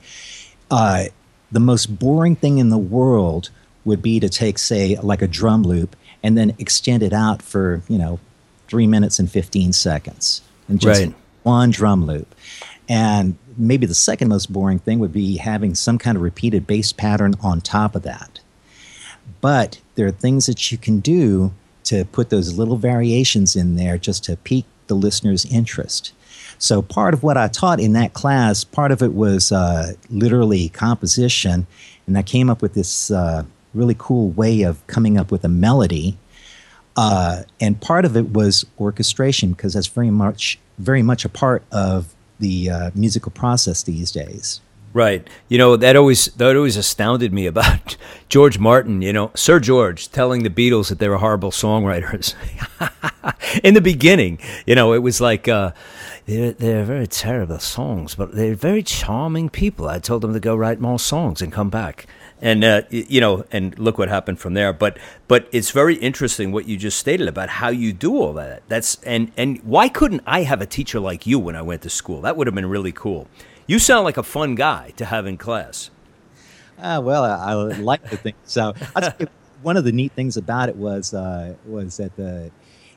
uh, 0.70 1.06
the 1.52 1.60
most 1.60 1.98
boring 1.98 2.36
thing 2.36 2.58
in 2.58 2.70
the 2.70 2.78
world 2.78 3.50
would 3.86 4.02
be 4.02 4.20
to 4.20 4.30
take, 4.30 4.58
say, 4.58 4.98
like 4.98 5.22
a 5.22 5.28
drum 5.28 5.64
loop 5.64 5.96
and 6.24 6.38
then 6.38 6.56
extend 6.60 7.04
it 7.04 7.14
out 7.14 7.42
for, 7.42 7.82
you 7.88 7.98
know, 7.98 8.20
three 8.68 8.88
minutes 8.88 9.20
and 9.20 9.30
15 9.32 9.74
seconds 9.74 10.42
and 10.68 10.80
just 10.80 11.04
right. 11.04 11.14
one 11.44 11.70
drum 11.72 12.06
loop. 12.06 12.34
And 12.90 13.38
maybe 13.58 13.86
the 13.86 13.96
second 13.96 14.30
most 14.30 14.52
boring 14.52 14.80
thing 14.80 15.00
would 15.00 15.14
be 15.14 15.38
having 15.38 15.76
some 15.76 15.98
kind 15.98 16.16
of 16.16 16.24
repeated 16.24 16.66
bass 16.66 16.92
pattern 16.92 17.36
on 17.42 17.62
top 17.62 17.96
of 17.96 18.04
that. 18.04 18.40
But 19.42 19.80
there 19.96 20.08
are 20.08 20.12
things 20.12 20.46
that 20.48 20.72
you 20.72 20.78
can 20.78 21.00
do 21.00 21.54
to 21.86 22.06
put 22.06 22.30
those 22.30 22.58
little 22.58 22.78
variations 22.78 23.56
in 23.56 23.76
there 23.76 23.98
just 23.98 24.24
to 24.26 24.38
pique 24.38 24.66
the 24.88 24.96
listener's 24.96 25.46
interest. 25.46 26.14
So 26.58 26.82
part 26.82 27.14
of 27.14 27.24
what 27.24 27.38
I 27.38 27.48
taught 27.48 27.80
in 27.80 27.94
that 27.94 28.14
class, 28.14 28.64
part 28.64 28.92
of 28.92 29.02
it 29.02 29.14
was 29.14 29.52
uh, 29.52 29.94
literally 30.10 30.70
composition, 30.70 31.68
and 32.08 32.18
I 32.18 32.22
came 32.22 32.50
up 32.50 32.62
with 32.62 32.74
this 32.74 33.12
uh, 33.12 33.44
really 33.74 33.96
cool 33.98 34.30
way 34.30 34.62
of 34.62 34.86
coming 34.88 35.18
up 35.18 35.32
with 35.32 35.44
a 35.44 35.50
melody. 35.50 36.18
Uh, 36.96 37.44
and 37.60 37.82
part 37.82 38.06
of 38.06 38.16
it 38.16 38.32
was 38.34 38.66
orchestration 38.80 39.52
because 39.52 39.74
that's 39.74 39.88
very 39.88 40.12
much 40.12 40.60
very 40.78 41.04
much 41.04 41.26
a 41.26 41.30
part 41.30 41.64
of 41.72 42.14
the 42.40 42.70
uh, 42.70 42.92
musical 42.96 43.32
process 43.32 43.84
these 43.84 44.12
days. 44.12 44.60
Right. 44.94 45.28
You 45.50 45.58
know, 45.58 45.76
that 45.76 45.96
always 45.96 46.26
that 46.26 46.56
always 46.56 46.78
astounded 46.78 47.34
me 47.34 47.48
about 47.48 47.98
George 48.30 48.60
Martin, 48.60 49.02
you 49.02 49.12
know, 49.12 49.32
Sir 49.34 49.60
George 49.60 50.12
telling 50.12 50.44
the 50.44 50.52
Beatles 50.52 50.90
that 50.90 51.00
they 51.00 51.10
were 51.10 51.18
horrible 51.18 51.50
songwriters. 51.50 52.36
In 53.64 53.74
the 53.74 53.82
beginning, 53.82 54.38
you 54.68 54.76
know, 54.76 54.94
it 54.94 55.00
was 55.00 55.20
like 55.20 55.48
uh, 55.48 55.72
they're, 56.28 56.52
they're 56.52 56.84
very 56.84 57.08
terrible 57.08 57.58
songs, 57.58 58.14
but 58.14 58.36
they're 58.36 58.54
very 58.54 58.84
charming 58.84 59.50
people. 59.50 59.88
I 59.88 59.98
told 59.98 60.22
them 60.22 60.34
to 60.34 60.40
go 60.40 60.56
write 60.56 60.80
more 60.80 61.00
songs 61.00 61.42
and 61.42 61.52
come 61.52 61.72
back. 61.72 62.06
And 62.40 62.64
uh, 62.64 62.84
you 62.92 63.20
know, 63.20 63.46
and 63.52 63.78
look 63.80 63.98
what 63.98 64.10
happened 64.10 64.40
from 64.40 64.54
there. 64.54 64.74
But 64.74 65.00
but 65.28 65.48
it's 65.52 65.72
very 65.72 65.96
interesting 65.96 66.52
what 66.52 66.68
you 66.68 66.78
just 66.78 67.00
stated 67.00 67.28
about 67.28 67.50
how 67.50 67.70
you 67.70 67.94
do 67.94 68.16
all 68.16 68.34
that. 68.34 68.62
That's 68.68 69.02
and 69.04 69.32
and 69.38 69.60
why 69.64 69.90
couldn't 69.90 70.22
I 70.28 70.44
have 70.44 70.62
a 70.62 70.68
teacher 70.68 71.00
like 71.00 71.26
you 71.26 71.40
when 71.40 71.56
I 71.56 71.64
went 71.64 71.82
to 71.82 71.90
school? 71.90 72.22
That 72.22 72.38
would 72.38 72.46
have 72.46 72.54
been 72.54 72.70
really 72.70 72.92
cool 72.92 73.28
you 73.68 73.80
sound 73.80 74.04
like 74.04 74.18
a 74.18 74.24
fun 74.24 74.56
guy 74.56 74.92
to 74.98 75.06
have 75.06 75.26
in 75.26 75.38
class. 75.38 75.90
Uh, 76.80 77.02
well, 77.04 77.24
I, 77.24 77.52
I 77.52 77.54
like 77.54 78.10
to 78.10 78.18
think 78.18 78.36
so. 78.46 78.74
one 79.62 79.78
of 79.78 79.84
the 79.84 79.92
neat 79.92 80.12
things 80.14 80.38
about 80.38 80.70
it 80.70 80.76
was 80.76 81.14
uh, 81.14 81.56
was 81.66 81.98
that 81.98 82.16
the 82.16 82.52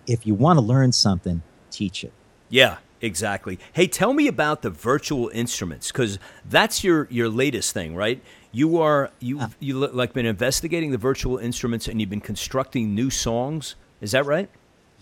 if 0.07 0.27
you 0.27 0.35
want 0.35 0.59
to 0.59 0.65
learn 0.65 0.93
something, 0.93 1.43
teach 1.71 2.05
it. 2.05 2.13
Yeah, 2.49 2.79
exactly. 3.01 3.59
Hey, 3.73 3.87
tell 3.87 4.13
me 4.13 4.29
about 4.29 4.63
the 4.63 4.71
virtual 4.71 5.29
instruments 5.33 5.93
because 5.93 6.19
that's 6.49 6.83
your 6.85 7.07
your 7.11 7.29
latest 7.29 7.73
thing, 7.73 7.95
right? 7.95 8.23
You 8.53 8.81
are 8.81 9.11
you 9.21 9.41
uh, 9.41 9.49
you 9.61 9.79
like 9.87 10.13
been 10.13 10.27
investigating 10.27 10.91
the 10.91 10.99
virtual 10.99 11.39
instruments 11.39 11.89
and 11.89 12.01
you've 12.01 12.11
been 12.11 12.21
constructing 12.21 12.95
new 12.95 13.11
songs. 13.11 13.77
Is 14.01 14.13
that 14.13 14.27
right? 14.27 14.49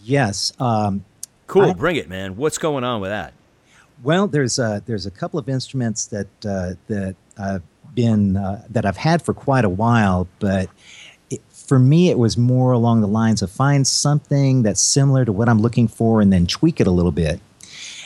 Yes. 0.03 0.53
Um, 0.59 1.05
cool. 1.47 1.71
I, 1.71 1.73
Bring 1.73 1.97
it, 1.97 2.09
man. 2.09 2.37
What's 2.37 2.59
going 2.59 2.85
on 2.85 3.01
with 3.01 3.11
that? 3.11 3.33
Well, 4.03 4.27
there's 4.27 4.59
a, 4.59 4.83
there's 4.87 5.07
a 5.07 5.11
couple 5.11 5.39
of 5.39 5.49
instruments 5.49 6.07
that 6.07 6.27
uh, 6.47 6.73
that 6.89 7.17
I've 7.39 7.63
been 7.95 8.37
uh, 8.37 8.65
that 8.71 8.85
I've 8.85 8.97
had 8.97 9.23
for 9.23 9.33
quite 9.33 9.65
a 9.65 9.69
while, 9.69 10.29
but 10.39 10.69
it, 11.31 11.41
for 11.49 11.79
me, 11.79 12.11
it 12.11 12.19
was 12.19 12.37
more 12.37 12.73
along 12.73 13.01
the 13.01 13.07
lines 13.09 13.41
of 13.41 13.51
find 13.51 13.87
something 13.87 14.63
that's 14.63 14.81
similar 14.81 15.25
to 15.25 15.33
what 15.33 15.49
I'm 15.49 15.61
looking 15.61 15.89
for 15.89 16.21
and 16.21 16.33
then 16.33 16.47
tweak 16.47 16.81
it 16.81 16.87
a 16.87 16.91
little 16.91 17.13
bit, 17.13 17.41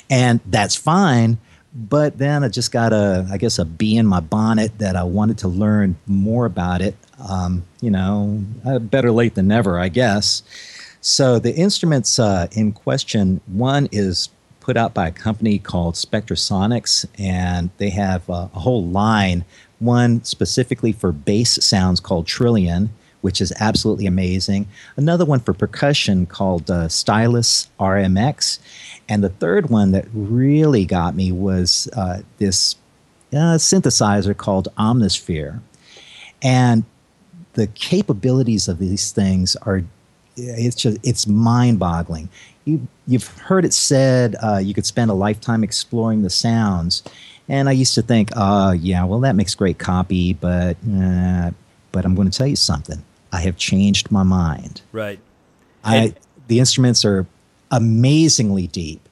and 0.08 0.40
that's 0.46 0.76
fine. 0.76 1.38
But 1.74 2.18
then 2.18 2.44
I 2.44 2.48
just 2.48 2.72
got 2.72 2.92
a, 2.92 3.26
I 3.30 3.36
guess, 3.36 3.58
a 3.58 3.64
bee 3.64 3.96
in 3.96 4.06
my 4.06 4.20
bonnet 4.20 4.78
that 4.78 4.96
I 4.96 5.04
wanted 5.04 5.38
to 5.38 5.48
learn 5.48 5.96
more 6.06 6.46
about 6.46 6.80
it. 6.80 6.96
Um, 7.28 7.64
you 7.80 7.90
know, 7.90 8.42
uh, 8.64 8.78
better 8.78 9.10
late 9.10 9.34
than 9.34 9.48
never, 9.48 9.78
I 9.78 9.88
guess. 9.88 10.42
So 11.00 11.38
the 11.38 11.54
instruments 11.54 12.18
uh, 12.18 12.48
in 12.52 12.72
question, 12.72 13.40
one 13.46 13.88
is 13.92 14.30
put 14.68 14.76
out 14.76 14.92
by 14.92 15.08
a 15.08 15.10
company 15.10 15.58
called 15.58 15.94
Spectrasonics, 15.94 17.06
and 17.18 17.70
they 17.78 17.88
have 17.88 18.28
a, 18.28 18.50
a 18.52 18.58
whole 18.58 18.84
line, 18.84 19.42
one 19.78 20.22
specifically 20.24 20.92
for 20.92 21.10
bass 21.10 21.58
sounds 21.64 22.00
called 22.00 22.26
Trilian, 22.26 22.90
which 23.22 23.40
is 23.40 23.50
absolutely 23.60 24.04
amazing. 24.04 24.68
Another 24.94 25.24
one 25.24 25.40
for 25.40 25.54
percussion 25.54 26.26
called 26.26 26.70
uh, 26.70 26.86
Stylus 26.86 27.70
RMX. 27.80 28.58
And 29.08 29.24
the 29.24 29.30
third 29.30 29.70
one 29.70 29.92
that 29.92 30.04
really 30.12 30.84
got 30.84 31.14
me 31.14 31.32
was 31.32 31.88
uh, 31.96 32.20
this 32.36 32.76
uh, 33.32 33.56
synthesizer 33.56 34.36
called 34.36 34.68
Omnisphere. 34.76 35.62
And 36.42 36.84
the 37.54 37.68
capabilities 37.68 38.68
of 38.68 38.78
these 38.78 39.12
things 39.12 39.56
are 39.62 39.82
it's 40.38 40.76
just 40.76 40.98
it's 41.02 41.26
mind-boggling. 41.26 42.28
You 42.64 42.86
you've 43.06 43.28
heard 43.38 43.64
it 43.64 43.72
said 43.72 44.36
uh, 44.42 44.58
you 44.58 44.74
could 44.74 44.86
spend 44.86 45.10
a 45.10 45.14
lifetime 45.14 45.64
exploring 45.64 46.22
the 46.22 46.30
sounds, 46.30 47.02
and 47.48 47.68
I 47.68 47.72
used 47.72 47.94
to 47.94 48.02
think, 48.02 48.30
oh 48.36 48.72
yeah, 48.72 49.04
well 49.04 49.20
that 49.20 49.34
makes 49.34 49.54
great 49.54 49.78
copy, 49.78 50.34
but 50.34 50.76
uh, 50.94 51.50
but 51.92 52.04
I'm 52.04 52.14
going 52.14 52.30
to 52.30 52.36
tell 52.36 52.46
you 52.46 52.56
something. 52.56 53.02
I 53.32 53.40
have 53.40 53.56
changed 53.56 54.10
my 54.10 54.22
mind. 54.22 54.82
Right. 54.92 55.20
I 55.84 56.14
the 56.48 56.58
instruments 56.58 57.04
are 57.04 57.26
amazingly 57.70 58.66
deep. 58.66 59.06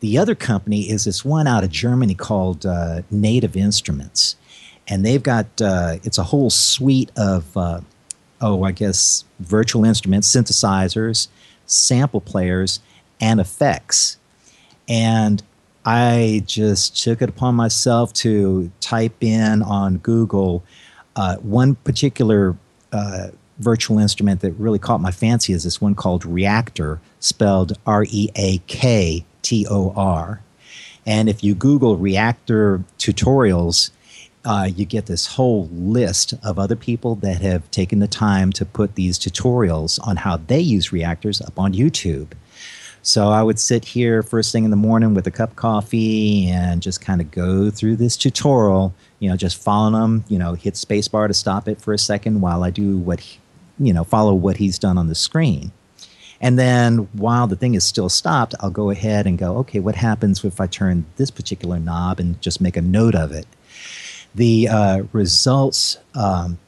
The 0.00 0.18
other 0.18 0.34
company 0.34 0.90
is 0.90 1.04
this 1.04 1.24
one 1.24 1.46
out 1.46 1.64
of 1.64 1.70
Germany 1.70 2.14
called 2.14 2.64
uh, 2.64 3.02
Native 3.10 3.56
Instruments, 3.56 4.36
and 4.86 5.04
they've 5.04 5.22
got 5.22 5.46
uh, 5.60 5.96
it's 6.04 6.18
a 6.18 6.24
whole 6.24 6.50
suite 6.50 7.10
of 7.16 7.56
uh, 7.56 7.80
oh 8.40 8.62
I 8.64 8.72
guess 8.72 9.24
virtual 9.40 9.84
instruments, 9.84 10.34
synthesizers, 10.34 11.28
sample 11.66 12.20
players, 12.20 12.80
and 13.20 13.40
effects. 13.40 14.16
And 14.88 15.42
I 15.84 16.42
just 16.46 17.02
took 17.02 17.22
it 17.22 17.28
upon 17.28 17.54
myself 17.54 18.12
to 18.14 18.70
type 18.80 19.22
in 19.22 19.62
on 19.62 19.98
Google 19.98 20.62
uh, 21.16 21.36
one 21.36 21.74
particular 21.76 22.56
uh, 22.92 23.28
virtual 23.58 23.98
instrument 23.98 24.40
that 24.40 24.52
really 24.52 24.78
caught 24.78 25.00
my 25.00 25.10
fancy 25.10 25.52
is 25.52 25.64
this 25.64 25.80
one 25.80 25.94
called 25.94 26.22
Reaktor, 26.22 26.98
spelled 27.20 27.76
R 27.86 28.04
E 28.08 28.28
A 28.36 28.58
K 28.66 29.24
T 29.42 29.66
O 29.68 29.92
R. 29.96 30.40
And 31.06 31.28
if 31.28 31.42
you 31.42 31.54
Google 31.54 31.96
Reaktor 31.96 32.84
tutorials, 32.98 33.90
uh, 34.44 34.68
you 34.74 34.84
get 34.84 35.06
this 35.06 35.26
whole 35.26 35.68
list 35.72 36.34
of 36.42 36.58
other 36.58 36.76
people 36.76 37.16
that 37.16 37.40
have 37.40 37.70
taken 37.70 37.98
the 37.98 38.08
time 38.08 38.52
to 38.52 38.64
put 38.64 38.94
these 38.94 39.18
tutorials 39.18 39.98
on 40.06 40.16
how 40.16 40.36
they 40.36 40.60
use 40.60 40.88
Reaktors 40.88 41.44
up 41.44 41.58
on 41.58 41.74
YouTube. 41.74 42.32
So 43.02 43.28
I 43.28 43.42
would 43.42 43.58
sit 43.58 43.84
here 43.84 44.22
first 44.22 44.52
thing 44.52 44.64
in 44.64 44.70
the 44.70 44.76
morning 44.76 45.14
with 45.14 45.26
a 45.26 45.30
cup 45.30 45.50
of 45.50 45.56
coffee 45.56 46.48
and 46.48 46.82
just 46.82 47.00
kind 47.00 47.20
of 47.20 47.30
go 47.30 47.70
through 47.70 47.96
this 47.96 48.16
tutorial, 48.16 48.92
you 49.18 49.28
know, 49.28 49.36
just 49.36 49.62
following 49.62 49.94
them, 49.94 50.24
you 50.28 50.38
know, 50.38 50.54
hit 50.54 50.74
spacebar 50.74 51.28
to 51.28 51.34
stop 51.34 51.68
it 51.68 51.80
for 51.80 51.92
a 51.92 51.98
second 51.98 52.40
while 52.40 52.64
I 52.64 52.70
do 52.70 52.98
what, 52.98 53.20
he, 53.20 53.38
you 53.78 53.92
know, 53.92 54.04
follow 54.04 54.34
what 54.34 54.56
he's 54.56 54.78
done 54.78 54.98
on 54.98 55.06
the 55.06 55.14
screen. 55.14 55.72
And 56.40 56.58
then 56.58 57.08
while 57.12 57.46
the 57.46 57.56
thing 57.56 57.74
is 57.74 57.84
still 57.84 58.08
stopped, 58.08 58.54
I'll 58.60 58.70
go 58.70 58.90
ahead 58.90 59.26
and 59.26 59.38
go, 59.38 59.56
okay, 59.58 59.80
what 59.80 59.96
happens 59.96 60.44
if 60.44 60.60
I 60.60 60.66
turn 60.66 61.06
this 61.16 61.30
particular 61.30 61.78
knob 61.78 62.20
and 62.20 62.40
just 62.40 62.60
make 62.60 62.76
a 62.76 62.82
note 62.82 63.14
of 63.14 63.32
it? 63.32 63.46
The 64.38 64.68
uh, 64.68 65.02
results, 65.12 65.98
um, 66.14 66.58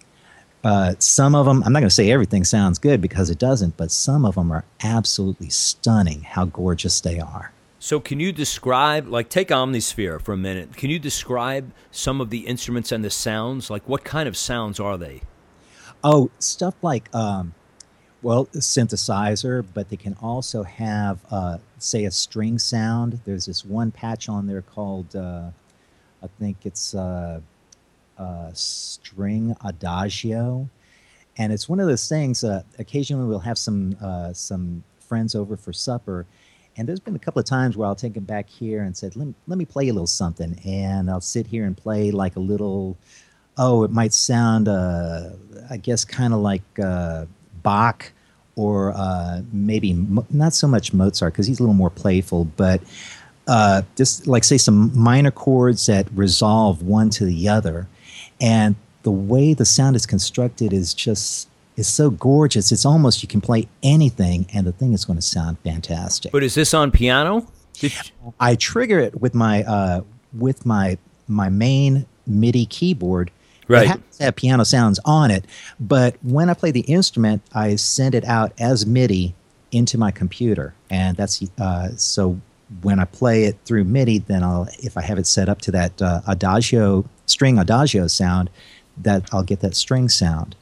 uh, 0.64 0.94
some 0.98 1.34
of 1.34 1.46
them, 1.46 1.62
I'm 1.64 1.72
not 1.72 1.80
going 1.80 1.88
to 1.88 1.94
say 1.94 2.10
everything 2.10 2.42
sounds 2.42 2.78
good 2.78 3.00
because 3.00 3.30
it 3.30 3.38
doesn't, 3.38 3.76
but 3.76 3.92
some 3.92 4.24
of 4.24 4.34
them 4.34 4.50
are 4.50 4.64
absolutely 4.82 5.50
stunning 5.50 6.22
how 6.22 6.46
gorgeous 6.46 7.00
they 7.00 7.20
are. 7.20 7.52
So, 7.78 8.00
can 8.00 8.18
you 8.18 8.32
describe, 8.32 9.06
like, 9.06 9.30
take 9.30 9.48
Omnisphere 9.48 10.20
for 10.20 10.32
a 10.32 10.36
minute? 10.36 10.76
Can 10.76 10.90
you 10.90 10.98
describe 10.98 11.72
some 11.90 12.20
of 12.20 12.28
the 12.30 12.40
instruments 12.40 12.92
and 12.92 13.04
the 13.04 13.08
sounds? 13.08 13.70
Like, 13.70 13.88
what 13.88 14.04
kind 14.04 14.28
of 14.28 14.36
sounds 14.36 14.78
are 14.78 14.98
they? 14.98 15.22
Oh, 16.02 16.30
stuff 16.38 16.74
like 16.82 17.14
um, 17.14 17.54
well, 18.22 18.46
synthesizer, 18.46 19.64
but 19.72 19.88
they 19.88 19.96
can 19.96 20.14
also 20.20 20.62
have, 20.62 21.20
uh, 21.30 21.58
say, 21.78 22.04
a 22.04 22.10
string 22.10 22.58
sound. 22.58 23.20
There's 23.24 23.46
this 23.46 23.64
one 23.64 23.90
patch 23.92 24.28
on 24.28 24.46
there 24.46 24.62
called, 24.62 25.16
uh, 25.16 25.50
I 26.22 26.26
think 26.38 26.58
it's 26.64 26.94
uh, 26.94 27.40
uh 28.20 28.50
string 28.52 29.56
adagio, 29.64 30.68
and 31.36 31.52
it's 31.52 31.68
one 31.68 31.80
of 31.80 31.86
those 31.86 32.08
things. 32.08 32.44
Uh, 32.44 32.62
occasionally, 32.78 33.26
we'll 33.26 33.38
have 33.38 33.58
some 33.58 33.96
uh, 34.02 34.32
some 34.32 34.84
friends 34.98 35.34
over 35.34 35.56
for 35.56 35.72
supper, 35.72 36.26
and 36.76 36.88
there's 36.88 37.00
been 37.00 37.16
a 37.16 37.18
couple 37.18 37.40
of 37.40 37.46
times 37.46 37.76
where 37.76 37.88
I'll 37.88 37.94
take 37.94 38.14
them 38.14 38.24
back 38.24 38.48
here 38.48 38.82
and 38.82 38.96
said, 38.96 39.16
"Let 39.16 39.28
me, 39.28 39.34
let 39.46 39.58
me 39.58 39.64
play 39.64 39.88
a 39.88 39.92
little 39.92 40.06
something," 40.06 40.60
and 40.64 41.10
I'll 41.10 41.20
sit 41.20 41.46
here 41.46 41.64
and 41.64 41.76
play 41.76 42.10
like 42.10 42.36
a 42.36 42.40
little. 42.40 42.96
Oh, 43.56 43.84
it 43.84 43.90
might 43.90 44.12
sound, 44.12 44.68
I 44.68 45.76
guess, 45.82 46.04
kind 46.04 46.32
of 46.32 46.40
like 46.40 46.62
Bach 47.62 48.12
or 48.56 48.92
uh, 48.94 49.42
maybe 49.52 49.94
mo- 49.94 50.26
not 50.30 50.52
so 50.52 50.66
much 50.66 50.92
Mozart 50.92 51.32
because 51.32 51.46
he's 51.46 51.60
a 51.60 51.62
little 51.62 51.74
more 51.74 51.90
playful, 51.90 52.44
but 52.44 52.82
uh, 53.46 53.82
just 53.96 54.26
like 54.26 54.44
say 54.44 54.58
some 54.58 54.96
minor 54.96 55.30
chords 55.30 55.86
that 55.86 56.06
resolve 56.14 56.82
one 56.82 57.10
to 57.10 57.24
the 57.24 57.48
other, 57.48 57.88
and 58.40 58.76
the 59.02 59.10
way 59.10 59.54
the 59.54 59.64
sound 59.64 59.96
is 59.96 60.06
constructed 60.06 60.72
is 60.72 60.94
just 60.94 61.48
is 61.76 61.88
so 61.88 62.10
gorgeous. 62.10 62.72
It's 62.72 62.84
almost 62.84 63.22
you 63.22 63.28
can 63.28 63.40
play 63.40 63.68
anything, 63.82 64.46
and 64.52 64.66
the 64.66 64.72
thing 64.72 64.92
is 64.92 65.04
going 65.04 65.18
to 65.18 65.22
sound 65.22 65.58
fantastic. 65.60 66.32
But 66.32 66.42
is 66.42 66.54
this 66.54 66.74
on 66.74 66.90
piano? 66.90 67.46
I 68.38 68.56
trigger 68.56 68.98
it 68.98 69.20
with 69.20 69.34
my 69.34 69.62
uh, 69.64 70.02
with 70.36 70.66
my 70.66 70.98
my 71.28 71.48
main 71.48 72.06
MIDI 72.26 72.66
keyboard 72.66 73.30
Right. 73.70 73.84
It 73.84 73.88
has 73.88 74.16
to 74.16 74.24
have 74.24 74.36
piano 74.36 74.64
sounds 74.64 74.98
on 75.04 75.30
it, 75.30 75.44
but 75.78 76.16
when 76.22 76.50
I 76.50 76.54
play 76.54 76.72
the 76.72 76.80
instrument, 76.80 77.40
I 77.54 77.76
send 77.76 78.16
it 78.16 78.24
out 78.24 78.52
as 78.58 78.84
MIDI 78.84 79.32
into 79.70 79.96
my 79.96 80.10
computer, 80.10 80.74
and 80.90 81.16
that's 81.16 81.40
uh, 81.56 81.90
so 81.96 82.40
when 82.82 82.98
I 82.98 83.04
play 83.04 83.44
it 83.44 83.58
through 83.64 83.84
MIDI, 83.84 84.18
then 84.18 84.42
I'll 84.42 84.66
if 84.80 84.96
I 84.96 85.02
have 85.02 85.18
it 85.18 85.26
set 85.28 85.48
up 85.48 85.60
to 85.62 85.70
that 85.70 86.02
uh, 86.02 86.20
adagio 86.26 87.04
string 87.30 87.58
adagio 87.58 88.06
sound, 88.06 88.50
that 88.96 89.28
I'll 89.32 89.42
get 89.42 89.60
that 89.60 89.76
string 89.76 90.08
sound. 90.08 90.56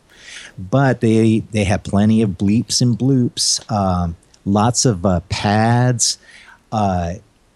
But 0.58 1.00
they 1.00 1.40
they 1.50 1.64
have 1.64 1.82
plenty 1.82 2.22
of 2.22 2.30
bleeps 2.30 2.80
and 2.80 2.98
bloops, 2.98 3.60
um, 3.70 4.16
lots 4.44 4.84
of 4.84 5.04
uh, 5.06 5.20
pads. 5.28 6.18
Uh, 6.70 7.14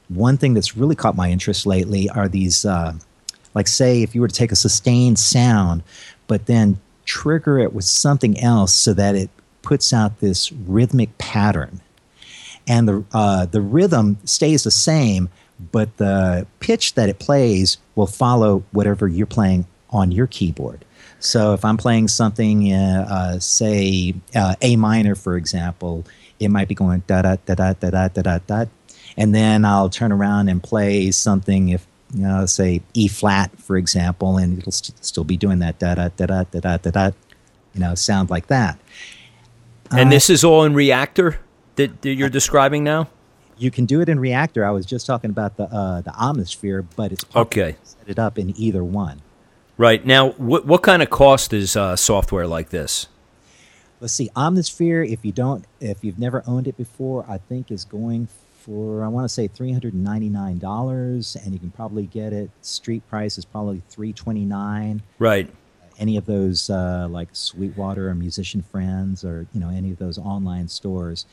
one 0.08 0.36
thing 0.36 0.54
that's 0.54 0.76
really 0.76 0.94
caught 0.96 1.16
my 1.16 1.30
interest 1.30 1.66
lately 1.66 2.08
are 2.08 2.28
these 2.28 2.64
uh, 2.64 2.94
like, 3.54 3.68
say, 3.68 4.02
if 4.02 4.14
you 4.14 4.20
were 4.20 4.28
to 4.28 4.34
take 4.34 4.52
a 4.52 4.56
sustained 4.56 5.18
sound, 5.18 5.82
but 6.26 6.46
then 6.46 6.80
trigger 7.04 7.58
it 7.58 7.72
with 7.72 7.84
something 7.84 8.38
else 8.40 8.72
so 8.72 8.94
that 8.94 9.14
it 9.14 9.30
puts 9.62 9.92
out 9.92 10.20
this 10.20 10.52
rhythmic 10.52 11.16
pattern. 11.18 11.80
And 12.66 12.88
the, 12.88 13.04
uh, 13.12 13.46
the 13.46 13.60
rhythm 13.60 14.18
stays 14.24 14.64
the 14.64 14.70
same, 14.70 15.28
but 15.70 15.96
the 15.98 16.46
pitch 16.60 16.94
that 16.94 17.08
it 17.08 17.18
plays 17.18 17.78
will 17.94 18.06
follow 18.06 18.64
whatever 18.72 19.06
you're 19.06 19.26
playing 19.26 19.66
on 19.90 20.10
your 20.10 20.26
keyboard. 20.26 20.84
So 21.20 21.52
if 21.52 21.64
I'm 21.64 21.76
playing 21.76 22.08
something, 22.08 22.72
uh, 22.72 23.06
uh, 23.08 23.38
say 23.38 24.14
uh, 24.34 24.56
A 24.60 24.76
minor, 24.76 25.14
for 25.14 25.36
example, 25.36 26.04
it 26.40 26.48
might 26.48 26.66
be 26.66 26.74
going 26.74 27.02
da 27.06 27.22
da 27.22 27.36
da 27.46 27.54
da 27.54 27.72
da 27.74 27.88
da 27.88 28.08
da 28.08 28.22
da 28.22 28.38
da, 28.38 28.64
and 29.16 29.34
then 29.34 29.64
I'll 29.64 29.88
turn 29.88 30.10
around 30.10 30.48
and 30.48 30.62
play 30.62 31.10
something. 31.12 31.68
If 31.68 31.86
you 32.12 32.22
know, 32.22 32.46
say 32.46 32.82
E 32.94 33.06
flat, 33.08 33.56
for 33.58 33.76
example, 33.76 34.36
and 34.36 34.58
it'll 34.58 34.72
st- 34.72 35.04
still 35.04 35.24
be 35.24 35.36
doing 35.36 35.60
that 35.60 35.78
da 35.78 35.94
da 35.94 36.08
da 36.08 36.26
da 36.26 36.44
da 36.44 36.58
da 36.58 36.76
da 36.78 36.90
da, 36.90 37.10
you 37.72 37.80
know, 37.80 37.94
sound 37.94 38.28
like 38.28 38.48
that. 38.48 38.78
And 39.90 40.08
uh, 40.08 40.10
this 40.10 40.28
is 40.28 40.42
all 40.42 40.64
in 40.64 40.74
Reaktor 40.74 41.36
that, 41.76 42.02
that, 42.02 42.14
you're 42.14 42.28
describing 42.28 42.82
now. 42.82 43.08
You 43.62 43.70
can 43.70 43.84
do 43.84 44.00
it 44.00 44.08
in 44.08 44.18
Reaktor. 44.18 44.66
I 44.66 44.72
was 44.72 44.84
just 44.84 45.06
talking 45.06 45.30
about 45.30 45.56
the 45.56 45.64
uh, 45.64 46.00
the 46.00 46.10
Omnisphere, 46.10 46.84
but 46.96 47.12
it's 47.12 47.24
okay. 47.36 47.76
Set 47.84 48.08
it 48.08 48.18
up 48.18 48.36
in 48.36 48.58
either 48.58 48.82
one. 48.82 49.22
Right 49.78 50.04
now, 50.04 50.30
what 50.30 50.66
what 50.66 50.82
kind 50.82 51.00
of 51.00 51.10
cost 51.10 51.52
is 51.52 51.76
uh, 51.76 51.94
software 51.94 52.48
like 52.48 52.70
this? 52.70 53.06
Let's 54.00 54.14
see, 54.14 54.30
Omnisphere. 54.34 55.08
If 55.08 55.24
you 55.24 55.30
don't, 55.30 55.64
if 55.80 56.02
you've 56.02 56.18
never 56.18 56.42
owned 56.44 56.66
it 56.66 56.76
before, 56.76 57.24
I 57.28 57.38
think 57.38 57.70
is 57.70 57.84
going 57.84 58.26
for 58.62 59.04
I 59.04 59.08
want 59.08 59.26
to 59.26 59.28
say 59.28 59.46
three 59.46 59.70
hundred 59.70 59.94
and 59.94 60.02
ninety 60.02 60.28
nine 60.28 60.58
dollars, 60.58 61.36
and 61.36 61.52
you 61.52 61.60
can 61.60 61.70
probably 61.70 62.06
get 62.06 62.32
it. 62.32 62.50
Street 62.62 63.08
price 63.08 63.38
is 63.38 63.44
probably 63.44 63.80
three 63.88 64.12
twenty 64.12 64.44
nine. 64.44 65.02
Right. 65.20 65.48
Any 66.00 66.16
of 66.16 66.26
those 66.26 66.68
uh, 66.68 67.06
like 67.08 67.28
Sweetwater 67.30 68.08
or 68.08 68.14
Musician 68.16 68.62
Friends, 68.62 69.24
or 69.24 69.46
you 69.52 69.60
know 69.60 69.68
any 69.68 69.92
of 69.92 69.98
those 69.98 70.18
online 70.18 70.66
stores, 70.66 71.26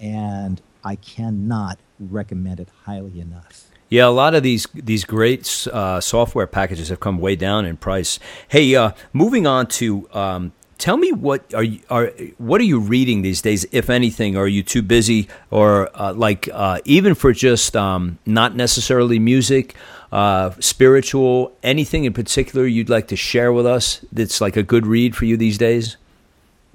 and 0.00 0.62
I 0.84 0.96
cannot 0.96 1.78
recommend 1.98 2.60
it 2.60 2.68
highly 2.84 3.20
enough. 3.20 3.66
Yeah, 3.88 4.06
a 4.06 4.10
lot 4.10 4.34
of 4.34 4.42
these 4.42 4.66
these 4.74 5.04
great 5.04 5.66
uh, 5.72 6.00
software 6.00 6.46
packages 6.46 6.90
have 6.90 7.00
come 7.00 7.18
way 7.18 7.36
down 7.36 7.64
in 7.64 7.76
price. 7.76 8.18
Hey, 8.48 8.74
uh, 8.74 8.92
moving 9.14 9.46
on 9.46 9.66
to 9.68 10.08
um, 10.12 10.52
tell 10.78 10.96
me 10.96 11.10
what 11.12 11.52
are 11.52 11.62
you 11.62 11.80
are 11.90 12.12
what 12.38 12.60
are 12.60 12.64
you 12.64 12.78
reading 12.78 13.22
these 13.22 13.42
days 13.42 13.66
if 13.72 13.90
anything 13.90 14.36
are 14.36 14.46
you 14.46 14.62
too 14.62 14.82
busy 14.82 15.28
or 15.50 15.90
uh, 16.00 16.12
like 16.14 16.48
uh, 16.52 16.78
even 16.84 17.14
for 17.14 17.32
just 17.32 17.76
um, 17.76 18.18
not 18.24 18.54
necessarily 18.54 19.18
music 19.18 19.74
uh, 20.12 20.50
spiritual 20.60 21.52
anything 21.62 22.04
in 22.04 22.12
particular 22.12 22.66
you'd 22.66 22.88
like 22.88 23.08
to 23.08 23.16
share 23.16 23.52
with 23.52 23.66
us 23.66 24.04
that's 24.12 24.40
like 24.40 24.56
a 24.56 24.62
good 24.62 24.86
read 24.86 25.14
for 25.14 25.24
you 25.24 25.36
these 25.36 25.58
days 25.58 25.96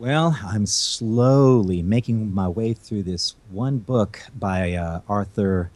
well 0.03 0.37
i'm 0.43 0.65
slowly 0.65 1.81
making 1.81 2.33
my 2.33 2.45
way 2.45 2.73
through 2.73 3.01
this 3.01 3.35
one 3.51 3.77
book 3.77 4.19
by 4.37 4.73
uh, 4.73 4.99
arthur 5.07 5.71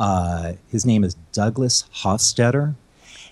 uh, 0.00 0.54
his 0.68 0.84
name 0.84 1.04
is 1.04 1.14
douglas 1.30 1.84
hofstadter 1.94 2.74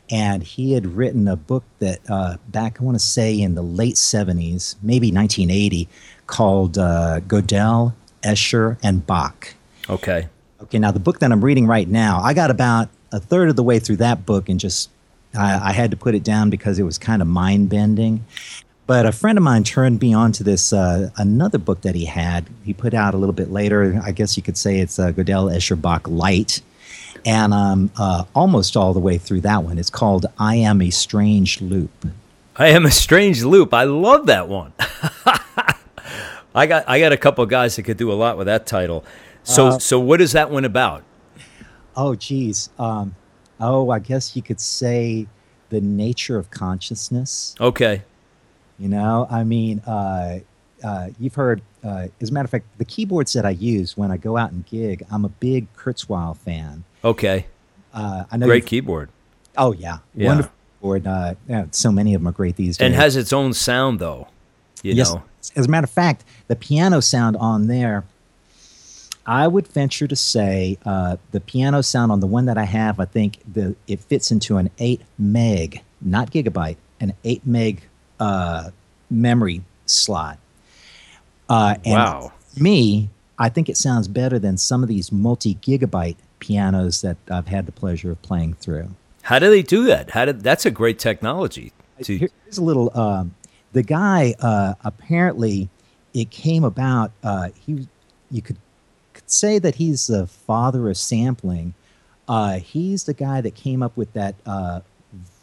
and 0.09 0.45
he 0.45 0.75
had 0.75 0.87
written 0.87 1.27
a 1.27 1.35
book 1.35 1.65
that 1.81 1.99
uh, 2.09 2.37
back 2.47 2.81
I 2.81 2.85
want 2.85 2.95
to 2.95 3.05
say 3.05 3.41
in 3.41 3.57
the 3.57 3.63
late 3.63 3.97
'70s, 3.97 4.77
maybe 4.81 5.11
1980, 5.11 5.89
called 6.29 6.79
uh, 6.79 7.19
Gödel, 7.27 7.93
Escher, 8.23 8.79
and 8.85 9.05
Bach. 9.05 9.55
Okay. 9.91 10.29
Okay. 10.63 10.79
Now 10.79 10.93
the 10.93 11.01
book 11.01 11.19
that 11.19 11.33
I'm 11.33 11.45
reading 11.45 11.67
right 11.67 11.89
now, 11.89 12.21
I 12.23 12.35
got 12.35 12.53
about 12.53 12.89
a 13.11 13.19
third 13.19 13.49
of 13.49 13.57
the 13.57 13.65
way 13.65 13.81
through 13.81 13.97
that 13.97 14.25
book 14.25 14.49
and 14.49 14.61
just 14.61 14.91
I, 15.35 15.71
I 15.71 15.73
had 15.73 15.91
to 15.91 15.97
put 15.97 16.15
it 16.15 16.23
down 16.23 16.51
because 16.51 16.79
it 16.79 16.85
was 16.85 16.99
kind 16.99 17.21
of 17.21 17.27
mind 17.27 17.69
bending. 17.69 18.25
But 18.87 19.05
a 19.05 19.11
friend 19.13 19.37
of 19.37 19.43
mine 19.43 19.65
turned 19.65 20.01
me 20.01 20.15
on 20.15 20.31
to 20.33 20.45
this 20.45 20.73
uh, 20.73 21.11
another 21.17 21.59
book 21.59 21.81
that 21.81 21.95
he 21.97 22.05
had. 22.05 22.47
He 22.65 22.73
put 22.73 22.95
out 22.95 23.15
a 23.15 23.17
little 23.17 23.33
bit 23.33 23.51
later. 23.51 24.01
I 24.05 24.13
guess 24.13 24.37
you 24.37 24.43
could 24.43 24.57
say 24.57 24.79
it's 24.79 24.99
uh, 24.99 25.11
Gödel 25.11 25.53
Escher 25.53 25.81
Bach 25.81 26.07
Light, 26.07 26.61
and 27.25 27.53
um, 27.53 27.91
uh, 27.97 28.25
almost 28.35 28.77
all 28.77 28.93
the 28.95 29.01
way 29.01 29.19
through 29.19 29.41
that 29.41 29.65
one. 29.65 29.79
It's 29.79 29.91
called 29.91 30.27
"I 30.39 30.57
Am 30.57 30.81
a 30.81 30.91
Strange 30.91 31.61
Loop." 31.61 32.07
I 32.59 32.69
am 32.69 32.87
a 32.87 32.91
strange 32.91 33.43
loop. 33.43 33.75
I 33.75 33.85
love 33.85 34.27
that 34.27 34.49
one. 34.49 34.73
I 36.55 36.67
got 36.67 36.89
I 36.89 36.99
got 37.01 37.13
a 37.13 37.17
couple 37.19 37.45
of 37.45 37.51
guys 37.51 37.77
that 37.77 37.83
could 37.83 37.99
do 37.99 38.11
a 38.11 38.15
lot 38.15 38.39
with 38.39 38.47
that 38.47 38.67
title. 38.67 39.05
So 39.43 39.67
Uh, 39.67 39.79
so 39.79 40.01
what 40.01 40.21
is 40.23 40.33
that 40.33 40.51
one 40.51 40.65
about? 40.65 41.03
Oh, 41.97 42.15
geez. 42.15 42.71
Um, 42.79 43.15
oh, 43.61 43.91
I 43.91 43.99
guess 43.99 44.35
you 44.37 44.43
could 44.43 44.61
say 44.61 45.27
the 45.69 45.81
nature 45.83 46.39
of 46.39 46.51
consciousness. 46.51 47.55
Okay. 47.61 48.03
You 48.79 48.89
know, 48.89 49.27
I 49.31 49.45
mean, 49.45 49.81
uh, 49.81 50.41
uh, 50.85 51.09
you've 51.19 51.35
heard. 51.35 51.63
Uh, 51.83 52.09
as 52.21 52.31
a 52.31 52.33
matter 52.33 52.45
of 52.45 52.51
fact, 52.51 52.67
the 52.79 52.85
keyboards 52.85 53.33
that 53.33 53.47
I 53.47 53.51
use 53.51 53.97
when 53.97 54.11
I 54.11 54.17
go 54.17 54.37
out 54.37 54.53
and 54.53 54.67
gig, 54.67 55.05
I'm 55.11 55.25
a 55.25 55.29
big 55.29 55.73
Kurzweil 55.77 56.37
fan. 56.37 56.85
Okay. 57.05 57.47
Uh, 57.95 58.25
I 58.31 58.37
know. 58.37 58.47
Great 58.47 58.67
keyboard. 58.67 59.09
Oh 59.57 59.73
yeah, 59.73 59.99
Yeah. 60.15 60.29
wonderful 60.29 60.53
keyboard. 60.81 61.07
Uh, 61.07 61.35
yeah, 61.49 61.67
so 61.71 61.91
many 61.91 62.13
of 62.15 62.21
them 62.21 62.29
are 62.29 62.33
great 62.33 62.57
these 62.57 62.77
days. 62.77 62.85
And 62.85 62.95
has 62.95 63.17
its 63.17 63.33
own 63.33 63.55
sound 63.55 63.99
though. 64.01 64.29
You 64.83 64.93
yes. 64.93 65.15
know. 65.15 65.23
As 65.55 65.67
a 65.67 65.69
matter 65.71 65.85
of 65.85 65.91
fact, 65.91 66.25
the 66.49 66.57
piano 66.57 67.01
sound 67.01 67.37
on 67.37 67.69
there, 67.69 68.05
I 69.25 69.49
would 69.49 69.67
venture 69.69 70.07
to 70.07 70.17
say 70.17 70.77
uh, 70.85 71.17
the 71.31 71.41
piano 71.41 71.83
sound 71.83 72.13
on 72.13 72.21
the 72.21 72.27
one 72.27 72.45
that 72.47 72.59
I 72.59 72.65
have, 72.65 73.01
I 73.01 73.05
think 73.07 73.39
the 73.51 73.75
it 73.87 74.01
fits 74.01 74.31
into 74.31 74.57
an 74.59 74.71
eight 74.79 75.01
meg, 75.19 75.83
not 76.01 76.31
gigabyte, 76.31 76.77
an 77.01 77.15
eight 77.25 77.47
meg 77.47 77.83
uh, 78.21 78.71
memory 79.11 79.63
slot. 79.87 80.39
Uh, 81.49 81.77
and 81.85 81.95
Wow. 81.95 82.33
me, 82.57 83.09
I 83.39 83.49
think 83.49 83.69
it 83.69 83.77
sounds 83.77 84.09
better 84.09 84.39
than 84.39 84.57
some 84.59 84.83
of 84.83 84.89
these 84.89 85.13
multi 85.13 85.55
gigabyte 85.57 86.17
pianos 86.39 87.03
that 87.03 87.17
I've 87.31 87.47
had 87.49 87.67
the 87.67 87.73
pleasure 87.73 88.11
of 88.11 88.21
playing 88.23 88.55
through. 88.55 88.89
How 89.23 89.39
do 89.39 89.51
they 89.51 89.63
do 89.63 89.85
that? 89.85 90.11
How 90.11 90.25
did 90.25 90.43
that's 90.43 90.67
a 90.67 90.71
great 90.71 90.99
technology. 90.99 91.73
to- 92.03 92.19
Here's 92.19 92.59
a 92.59 92.63
little. 92.63 92.97
Um, 92.99 93.35
the 93.73 93.83
guy 93.83 94.35
uh, 94.41 94.75
apparently 94.85 95.69
it 96.15 96.31
came 96.31 96.65
about. 96.65 97.13
Uh, 97.23 97.49
he, 97.67 97.87
you 98.31 98.43
could, 98.43 98.57
could 99.15 99.31
say 99.31 99.59
that 99.59 99.77
he's 99.77 100.07
the 100.07 100.27
father 100.27 100.89
of 100.89 100.97
sampling. 100.97 101.75
Uh, 102.29 102.59
he's 102.59 103.05
the 103.05 103.15
guy 103.15 103.41
that 103.41 103.55
came 103.55 103.83
up 103.83 103.97
with 103.97 104.13
that 104.15 104.35
uh, 104.47 104.81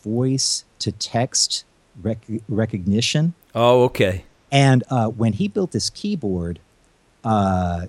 voice 0.03 0.65
to 0.79 0.91
text 0.91 1.63
rec- 2.01 2.41
recognition. 2.47 3.33
oh, 3.55 3.83
okay. 3.83 4.25
And 4.51 4.83
uh, 4.91 5.07
when 5.07 5.33
he 5.33 5.47
built 5.47 5.71
this 5.71 5.89
keyboard, 5.89 6.59
uh, 7.23 7.87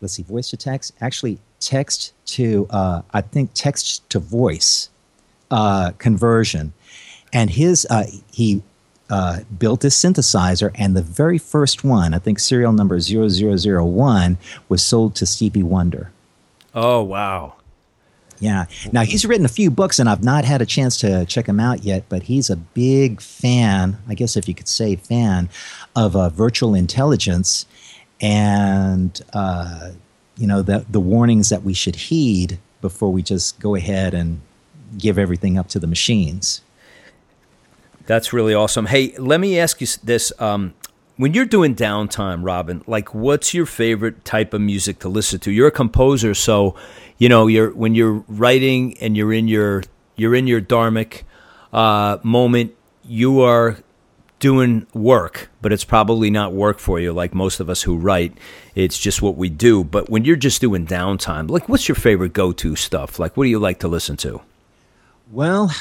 let's 0.00 0.14
see, 0.14 0.22
voice 0.22 0.48
to 0.50 0.56
text, 0.56 0.94
actually 1.00 1.38
text 1.60 2.14
to, 2.26 2.66
uh, 2.70 3.02
I 3.12 3.20
think 3.20 3.50
text 3.52 4.08
to 4.10 4.18
voice 4.18 4.88
uh, 5.50 5.92
conversion. 5.98 6.72
And 7.34 7.50
his, 7.50 7.86
uh, 7.90 8.04
he 8.32 8.62
uh, 9.10 9.40
built 9.58 9.80
this 9.80 10.00
synthesizer, 10.02 10.70
and 10.74 10.96
the 10.96 11.02
very 11.02 11.38
first 11.38 11.84
one, 11.84 12.14
I 12.14 12.18
think 12.18 12.38
serial 12.38 12.72
number 12.72 12.98
0001, 12.98 14.38
was 14.68 14.82
sold 14.82 15.14
to 15.16 15.26
Stevie 15.26 15.62
Wonder. 15.62 16.10
Oh, 16.74 17.02
wow. 17.02 17.56
Yeah. 18.40 18.66
Now 18.92 19.02
he's 19.02 19.24
written 19.24 19.44
a 19.44 19.48
few 19.48 19.70
books, 19.70 19.98
and 19.98 20.08
I've 20.08 20.24
not 20.24 20.44
had 20.44 20.60
a 20.60 20.66
chance 20.66 20.96
to 20.98 21.24
check 21.26 21.46
him 21.46 21.60
out 21.60 21.84
yet. 21.84 22.04
But 22.08 22.24
he's 22.24 22.50
a 22.50 22.56
big 22.56 23.20
fan, 23.20 23.98
I 24.08 24.14
guess 24.14 24.36
if 24.36 24.48
you 24.48 24.54
could 24.54 24.68
say 24.68 24.96
fan, 24.96 25.48
of 25.94 26.16
uh, 26.16 26.28
virtual 26.28 26.74
intelligence, 26.74 27.66
and 28.20 29.20
uh, 29.32 29.90
you 30.36 30.46
know 30.46 30.62
the 30.62 30.84
the 30.88 31.00
warnings 31.00 31.48
that 31.48 31.62
we 31.62 31.74
should 31.74 31.96
heed 31.96 32.58
before 32.80 33.12
we 33.12 33.22
just 33.22 33.58
go 33.60 33.74
ahead 33.74 34.14
and 34.14 34.40
give 34.98 35.18
everything 35.18 35.58
up 35.58 35.68
to 35.68 35.78
the 35.78 35.86
machines. 35.86 36.60
That's 38.06 38.32
really 38.32 38.52
awesome. 38.52 38.86
Hey, 38.86 39.14
let 39.16 39.40
me 39.40 39.58
ask 39.58 39.80
you 39.80 39.86
this. 40.02 40.32
Um, 40.38 40.74
when 41.16 41.32
you're 41.32 41.44
doing 41.44 41.74
downtime, 41.74 42.44
Robin, 42.44 42.82
like 42.86 43.14
what's 43.14 43.54
your 43.54 43.66
favorite 43.66 44.24
type 44.24 44.52
of 44.52 44.60
music 44.60 44.98
to 45.00 45.08
listen 45.08 45.38
to? 45.40 45.52
You're 45.52 45.68
a 45.68 45.72
composer, 45.72 46.34
so 46.34 46.74
you 47.18 47.28
know 47.28 47.46
you're 47.46 47.72
when 47.72 47.94
you're 47.94 48.24
writing 48.28 48.98
and 48.98 49.16
you're 49.16 49.32
in 49.32 49.48
your 49.48 49.82
you're 50.16 50.34
in 50.34 50.46
your 50.46 50.60
dharmic 50.60 51.22
uh, 51.72 52.18
moment, 52.22 52.74
you 53.04 53.40
are 53.40 53.78
doing 54.40 54.86
work, 54.92 55.48
but 55.62 55.72
it's 55.72 55.84
probably 55.84 56.30
not 56.30 56.52
work 56.52 56.78
for 56.78 57.00
you 57.00 57.12
like 57.12 57.32
most 57.34 57.60
of 57.60 57.70
us 57.70 57.82
who 57.82 57.96
write. 57.96 58.36
It's 58.74 58.98
just 58.98 59.22
what 59.22 59.36
we 59.36 59.48
do. 59.48 59.84
But 59.84 60.10
when 60.10 60.24
you're 60.24 60.36
just 60.36 60.60
doing 60.60 60.86
downtime, 60.86 61.48
like 61.48 61.68
what's 61.68 61.88
your 61.88 61.94
favorite 61.94 62.32
go-to 62.32 62.76
stuff? 62.76 63.18
Like 63.18 63.36
what 63.36 63.44
do 63.44 63.50
you 63.50 63.58
like 63.58 63.78
to 63.80 63.88
listen 63.88 64.16
to? 64.18 64.42
Well, 65.30 65.72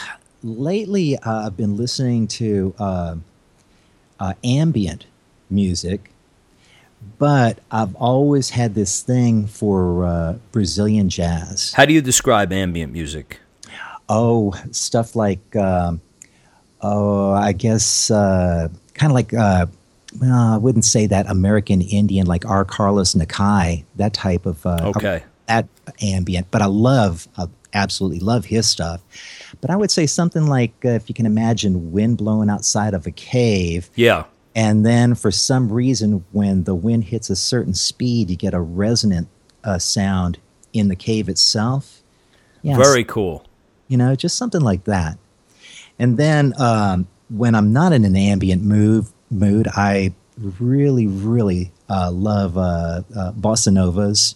lately 0.43 1.17
uh, 1.17 1.47
I've 1.47 1.57
been 1.57 1.75
listening 1.75 2.27
to 2.27 2.73
uh, 2.79 3.15
uh, 4.19 4.33
ambient 4.43 5.05
music, 5.53 6.11
but 7.19 7.59
I've 7.71 7.95
always 7.95 8.49
had 8.49 8.75
this 8.75 9.01
thing 9.01 9.47
for 9.47 10.05
uh, 10.05 10.33
Brazilian 10.51 11.09
jazz. 11.09 11.73
How 11.73 11.85
do 11.85 11.93
you 11.93 12.01
describe 12.01 12.51
ambient 12.51 12.91
music? 12.91 13.39
Oh, 14.09 14.53
stuff 14.71 15.15
like, 15.15 15.55
um, 15.55 16.01
oh, 16.81 17.31
I 17.31 17.53
guess 17.53 18.11
uh, 18.11 18.67
kind 18.93 19.11
of 19.11 19.15
like, 19.15 19.33
uh, 19.33 19.65
well, 20.19 20.53
I 20.53 20.57
wouldn't 20.57 20.85
say 20.85 21.07
that 21.07 21.29
American 21.29 21.81
Indian, 21.81 22.27
like 22.27 22.45
R. 22.45 22.65
Carlos 22.65 23.13
Nakai, 23.15 23.83
that 23.95 24.13
type 24.13 24.45
of 24.45 24.65
uh, 24.65 24.91
Okay. 24.95 25.23
that 25.47 25.67
ambient. 26.01 26.47
But 26.51 26.61
I 26.61 26.65
love, 26.67 27.27
I 27.37 27.45
absolutely 27.73 28.19
love 28.19 28.45
his 28.45 28.67
stuff. 28.69 29.01
But 29.61 29.69
I 29.71 29.75
would 29.75 29.89
say 29.89 30.05
something 30.05 30.45
like, 30.47 30.73
uh, 30.85 30.89
if 30.89 31.09
you 31.09 31.15
can 31.15 31.25
imagine 31.25 31.91
wind 31.91 32.17
blowing 32.17 32.49
outside 32.49 32.93
of 32.93 33.07
a 33.07 33.11
cave, 33.11 33.89
Yeah. 33.95 34.25
And 34.55 34.85
then 34.85 35.15
for 35.15 35.31
some 35.31 35.71
reason, 35.71 36.23
when 36.31 36.63
the 36.63 36.75
wind 36.75 37.05
hits 37.05 37.29
a 37.29 37.35
certain 37.35 37.73
speed, 37.73 38.29
you 38.29 38.35
get 38.35 38.53
a 38.53 38.59
resonant 38.61 39.27
uh, 39.63 39.79
sound 39.79 40.37
in 40.73 40.87
the 40.89 40.95
cave 40.95 41.29
itself. 41.29 42.01
Yeah, 42.61 42.77
Very 42.77 43.03
cool. 43.03 43.45
you 43.87 43.97
know, 43.97 44.15
just 44.15 44.37
something 44.37 44.61
like 44.61 44.83
that. 44.85 45.17
And 45.99 46.17
then 46.17 46.53
um, 46.59 47.07
when 47.29 47.55
I'm 47.55 47.73
not 47.73 47.93
in 47.93 48.05
an 48.05 48.15
ambient 48.15 48.63
mood, 48.63 49.05
mood, 49.29 49.67
I 49.75 50.13
really, 50.37 51.07
really 51.07 51.71
uh, 51.89 52.11
love 52.11 52.57
uh, 52.57 53.01
uh, 53.15 53.31
bossa 53.33 53.71
novas 53.71 54.35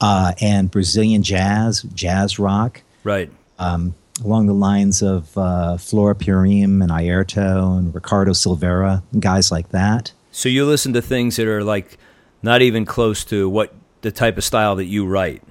uh, 0.00 0.32
and 0.40 0.70
Brazilian 0.70 1.22
jazz, 1.22 1.82
jazz 1.94 2.38
rock, 2.38 2.82
Right. 3.02 3.30
um, 3.58 3.94
along 4.22 4.46
the 4.46 4.54
lines 4.54 5.02
of 5.02 5.36
uh, 5.36 5.76
Flora 5.76 6.14
Purim 6.14 6.82
and 6.82 6.90
Airto 6.90 7.78
and 7.78 7.94
Ricardo 7.94 8.32
Silveira, 8.32 9.02
guys 9.18 9.50
like 9.50 9.70
that. 9.70 10.12
So 10.30 10.48
you 10.48 10.66
listen 10.66 10.92
to 10.92 11.02
things 11.02 11.36
that 11.36 11.46
are 11.46 11.64
like 11.64 11.98
not 12.42 12.62
even 12.62 12.84
close 12.84 13.24
to 13.26 13.48
what 13.48 13.74
the 14.02 14.12
type 14.12 14.36
of 14.36 14.44
style 14.44 14.76
that 14.76 14.84
you 14.84 15.06
write. 15.06 15.42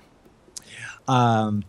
Um, 1.08 1.64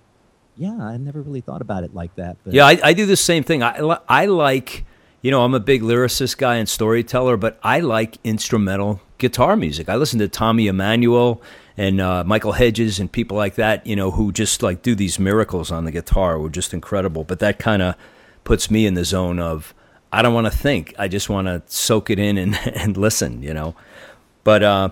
yeah, 0.57 0.77
I 0.81 0.97
never 0.97 1.21
really 1.21 1.41
thought 1.41 1.63
about 1.63 1.83
it 1.83 1.95
like 1.95 2.15
that. 2.17 2.37
But 2.45 2.55
Yeah, 2.55 2.67
I, 2.67 2.79
I 2.83 2.93
do 2.93 3.07
the 3.07 3.17
same 3.17 3.43
thing. 3.43 3.63
I, 3.63 3.99
I 4.09 4.27
like, 4.27 4.85
you 5.23 5.31
know, 5.31 5.43
I'm 5.43 5.55
a 5.55 5.61
big 5.61 5.83
lyricist 5.83 6.39
guy 6.39 6.57
and 6.57 6.69
storyteller, 6.69 7.37
but 7.37 7.59
I 7.63 7.81
like 7.81 8.19
instrumental 8.23 9.01
guitar 9.19 9.57
music. 9.57 9.89
I 9.89 9.97
listen 9.97 10.19
to 10.21 10.29
Tommy 10.29 10.69
Emmanuel 10.69 11.43
and 11.77 12.01
uh, 12.01 12.25
Michael 12.25 12.53
Hedges 12.53 13.01
and 13.01 13.11
people 13.11 13.37
like 13.37 13.57
that, 13.57 13.87
you 13.87 13.97
know, 13.97 14.11
who 14.11 14.33
just 14.33 14.63
like 14.63 14.83
do 14.83 14.95
these 14.95 15.19
miracles 15.19 15.71
on 15.71 15.85
the 15.85 15.91
guitar. 15.91 16.39
Were 16.39 16.51
just 16.51 16.73
incredible. 16.73 17.25
But 17.25 17.41
that 17.41 17.59
kind 17.59 17.83
of 17.83 17.97
puts 18.45 18.71
me 18.71 18.87
in 18.87 18.95
the 18.95 19.05
zone 19.05 19.39
of 19.39 19.75
I 20.13 20.23
don't 20.23 20.35
want 20.35 20.47
to 20.47 20.57
think. 20.57 20.95
I 20.99 21.09
just 21.09 21.29
want 21.29 21.49
to 21.49 21.63
soak 21.67 22.11
it 22.11 22.19
in 22.19 22.39
and, 22.39 22.55
and 22.75 22.97
listen, 22.97 23.43
you 23.43 23.53
know. 23.53 23.75
But 24.45 24.63
uh, 24.63 24.91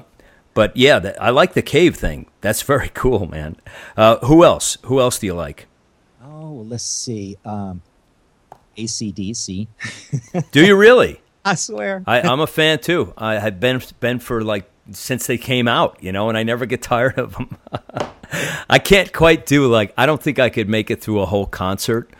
but 0.54 0.76
yeah, 0.76 1.12
I 1.20 1.30
like 1.30 1.54
the 1.54 1.62
cave 1.62 1.96
thing. 1.96 2.26
That's 2.40 2.62
very 2.62 2.88
cool, 2.94 3.26
man. 3.26 3.56
Uh, 3.96 4.18
who 4.18 4.44
else? 4.44 4.78
Who 4.86 5.00
else 5.00 5.18
do 5.18 5.26
you 5.26 5.34
like? 5.34 5.66
Oh, 6.24 6.64
let's 6.68 6.84
see. 6.84 7.36
Um, 7.44 7.82
ACDC. 8.76 9.68
Do 10.50 10.64
you 10.64 10.76
really? 10.76 11.20
I 11.44 11.56
swear. 11.56 12.02
I, 12.06 12.20
I'm 12.20 12.40
a 12.40 12.46
fan 12.46 12.78
too. 12.78 13.12
I 13.18 13.34
have 13.34 13.60
been 13.60 13.82
been 14.00 14.18
for 14.18 14.42
like 14.42 14.70
since 14.90 15.26
they 15.26 15.38
came 15.38 15.68
out, 15.68 15.96
you 16.02 16.12
know, 16.12 16.28
and 16.28 16.36
I 16.36 16.42
never 16.42 16.66
get 16.66 16.82
tired 16.94 17.18
of 17.18 17.34
them. 17.34 17.56
I 18.68 18.78
can't 18.78 19.12
quite 19.12 19.46
do 19.46 19.66
like 19.66 19.92
I 19.96 20.06
don't 20.06 20.22
think 20.22 20.38
I 20.38 20.48
could 20.50 20.68
make 20.68 20.90
it 20.90 21.00
through 21.02 21.20
a 21.20 21.26
whole 21.26 21.46
concert 21.46 22.10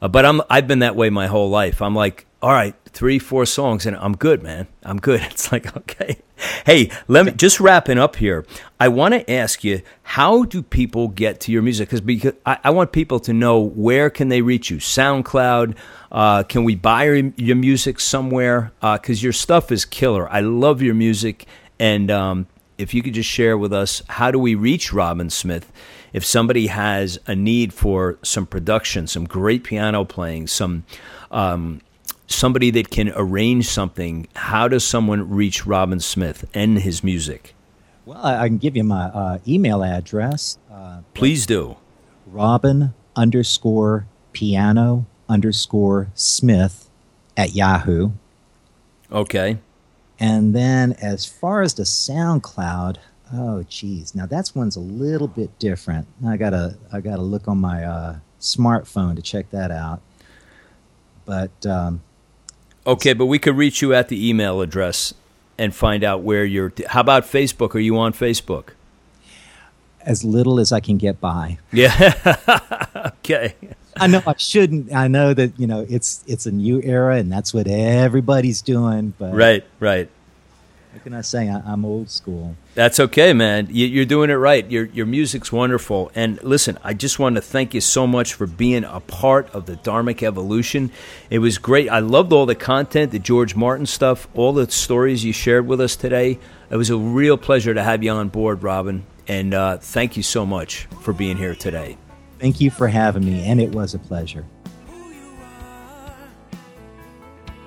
Uh, 0.00 0.08
but 0.08 0.24
I'm 0.26 0.40
I've 0.50 0.66
been 0.66 0.80
that 0.80 0.96
way 0.96 1.10
my 1.10 1.26
whole 1.28 1.48
life. 1.50 1.80
I'm 1.80 1.94
like, 1.94 2.26
all 2.42 2.50
right, 2.52 2.74
three, 2.86 3.18
four 3.18 3.46
songs, 3.46 3.86
and 3.86 3.96
I'm 3.96 4.16
good, 4.16 4.42
man. 4.42 4.66
I'm 4.82 4.98
good. 4.98 5.20
It's 5.30 5.52
like 5.52 5.76
okay. 5.76 6.18
Hey, 6.66 6.90
let 7.06 7.24
me 7.26 7.32
just 7.32 7.60
wrapping 7.60 7.98
up 7.98 8.16
here. 8.16 8.44
I 8.80 8.88
want 8.88 9.14
to 9.14 9.30
ask 9.30 9.62
you, 9.62 9.82
how 10.02 10.42
do 10.44 10.60
people 10.62 11.06
get 11.08 11.40
to 11.42 11.52
your 11.52 11.62
music? 11.62 11.90
Because 12.04 12.34
I, 12.44 12.58
I 12.64 12.70
want 12.70 12.90
people 12.92 13.20
to 13.20 13.32
know 13.32 13.60
where 13.60 14.10
can 14.10 14.28
they 14.28 14.42
reach 14.42 14.68
you. 14.70 14.78
SoundCloud. 14.78 15.76
Uh, 16.10 16.42
can 16.42 16.64
we 16.64 16.74
buy 16.74 17.04
your, 17.04 17.32
your 17.36 17.56
music 17.56 18.00
somewhere? 18.00 18.72
Because 18.80 19.22
uh, 19.22 19.24
your 19.24 19.32
stuff 19.32 19.70
is 19.70 19.84
killer. 19.84 20.28
I 20.28 20.40
love 20.40 20.82
your 20.82 20.94
music, 20.94 21.46
and 21.82 22.12
um, 22.12 22.46
if 22.78 22.94
you 22.94 23.02
could 23.02 23.14
just 23.14 23.28
share 23.28 23.58
with 23.58 23.72
us, 23.72 24.04
how 24.08 24.30
do 24.30 24.38
we 24.38 24.54
reach 24.54 24.92
Robin 24.92 25.28
Smith? 25.30 25.72
If 26.12 26.24
somebody 26.24 26.68
has 26.68 27.18
a 27.26 27.34
need 27.34 27.74
for 27.74 28.20
some 28.22 28.46
production, 28.46 29.08
some 29.08 29.24
great 29.24 29.64
piano 29.64 30.04
playing, 30.04 30.46
some 30.46 30.84
um, 31.32 31.80
somebody 32.28 32.70
that 32.70 32.90
can 32.90 33.12
arrange 33.16 33.68
something, 33.68 34.28
how 34.36 34.68
does 34.68 34.84
someone 34.84 35.28
reach 35.28 35.66
Robin 35.66 35.98
Smith 35.98 36.48
and 36.54 36.78
his 36.78 37.02
music? 37.02 37.52
Well, 38.06 38.24
I 38.24 38.46
can 38.46 38.58
give 38.58 38.76
you 38.76 38.84
my 38.84 39.06
uh, 39.06 39.38
email 39.48 39.82
address. 39.82 40.58
Uh, 40.70 41.00
Please 41.14 41.46
do. 41.46 41.78
Robin 42.26 42.94
underscore 43.16 44.06
piano 44.32 45.06
underscore 45.28 46.12
Smith 46.14 46.88
at 47.36 47.56
Yahoo. 47.56 48.12
Okay. 49.10 49.58
And 50.22 50.54
then 50.54 50.92
as 51.02 51.26
far 51.26 51.62
as 51.62 51.74
the 51.74 51.82
SoundCloud, 51.82 52.98
oh 53.34 53.64
geez, 53.64 54.14
now 54.14 54.24
that's 54.24 54.54
one's 54.54 54.76
a 54.76 54.80
little 54.80 55.26
bit 55.26 55.58
different. 55.58 56.06
I 56.24 56.36
gotta 56.36 56.76
I 56.92 57.00
gotta 57.00 57.22
look 57.22 57.48
on 57.48 57.58
my 57.58 57.82
uh, 57.84 58.16
smartphone 58.40 59.16
to 59.16 59.22
check 59.22 59.50
that 59.50 59.72
out. 59.72 60.00
But 61.24 61.66
um, 61.66 62.02
Okay, 62.86 63.12
but 63.14 63.26
we 63.26 63.40
could 63.40 63.56
reach 63.56 63.82
you 63.82 63.92
at 63.94 64.08
the 64.08 64.28
email 64.28 64.60
address 64.60 65.12
and 65.58 65.74
find 65.74 66.04
out 66.04 66.22
where 66.22 66.44
you're. 66.44 66.72
How 66.86 67.00
about 67.00 67.24
Facebook? 67.24 67.74
Are 67.74 67.80
you 67.80 67.98
on 67.98 68.12
Facebook? 68.12 68.70
As 70.00 70.24
little 70.24 70.60
as 70.60 70.70
I 70.70 70.78
can 70.78 70.98
get 70.98 71.20
by. 71.20 71.58
Yeah. 71.72 72.70
okay. 73.18 73.54
I 73.96 74.06
know 74.06 74.22
I 74.26 74.34
shouldn't. 74.36 74.92
I 74.92 75.08
know 75.08 75.34
that 75.34 75.58
you 75.58 75.66
know 75.66 75.86
it's 75.88 76.24
it's 76.26 76.46
a 76.46 76.52
new 76.52 76.80
era 76.82 77.16
and 77.16 77.30
that's 77.30 77.52
what 77.52 77.66
everybody's 77.68 78.62
doing. 78.62 79.14
But 79.18 79.34
right, 79.34 79.64
right. 79.80 80.08
What 80.92 81.04
can 81.04 81.14
I 81.14 81.22
say? 81.22 81.48
I, 81.48 81.72
am 81.72 81.86
old 81.86 82.10
school. 82.10 82.54
That's 82.74 83.00
okay, 83.00 83.32
man. 83.32 83.68
You, 83.70 84.02
are 84.02 84.04
doing 84.04 84.28
it 84.28 84.34
right. 84.34 84.70
Your 84.70 84.84
your 84.86 85.06
music's 85.06 85.50
wonderful. 85.50 86.10
And 86.14 86.42
listen, 86.42 86.78
I 86.84 86.92
just 86.92 87.18
want 87.18 87.36
to 87.36 87.40
thank 87.40 87.72
you 87.72 87.80
so 87.80 88.06
much 88.06 88.34
for 88.34 88.46
being 88.46 88.84
a 88.84 89.00
part 89.00 89.48
of 89.54 89.64
the 89.64 89.76
Dharmic 89.76 90.22
evolution. 90.22 90.90
It 91.30 91.38
was 91.38 91.56
great. 91.56 91.88
I 91.88 92.00
loved 92.00 92.32
all 92.32 92.44
the 92.44 92.54
content, 92.54 93.10
the 93.10 93.18
George 93.18 93.56
Martin 93.56 93.86
stuff, 93.86 94.28
all 94.34 94.52
the 94.52 94.70
stories 94.70 95.24
you 95.24 95.32
shared 95.32 95.66
with 95.66 95.80
us 95.80 95.96
today. 95.96 96.38
It 96.70 96.76
was 96.76 96.90
a 96.90 96.98
real 96.98 97.38
pleasure 97.38 97.72
to 97.72 97.82
have 97.82 98.02
you 98.02 98.10
on 98.10 98.28
board, 98.28 98.62
Robin. 98.62 99.04
And 99.26 99.54
uh, 99.54 99.78
thank 99.78 100.16
you 100.18 100.22
so 100.22 100.44
much 100.44 100.86
for 101.00 101.14
being 101.14 101.38
here 101.38 101.54
today. 101.54 101.96
Thank 102.42 102.60
you 102.60 102.72
for 102.72 102.88
having 102.88 103.24
me, 103.24 103.46
and 103.46 103.60
it 103.60 103.70
was 103.70 103.94
a 103.94 104.00
pleasure. 104.00 104.44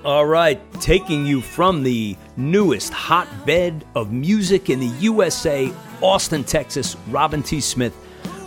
All 0.03 0.25
right, 0.25 0.59
taking 0.81 1.25
you 1.25 1.39
from 1.39 1.81
the 1.81 2.17
newest 2.35 2.91
hotbed 2.91 3.85
of 3.95 4.11
music 4.11 4.69
in 4.69 4.81
the 4.81 4.91
USA, 4.99 5.71
Austin, 6.01 6.43
Texas, 6.43 6.97
Robin 7.07 7.41
T. 7.41 7.61
Smith. 7.61 7.95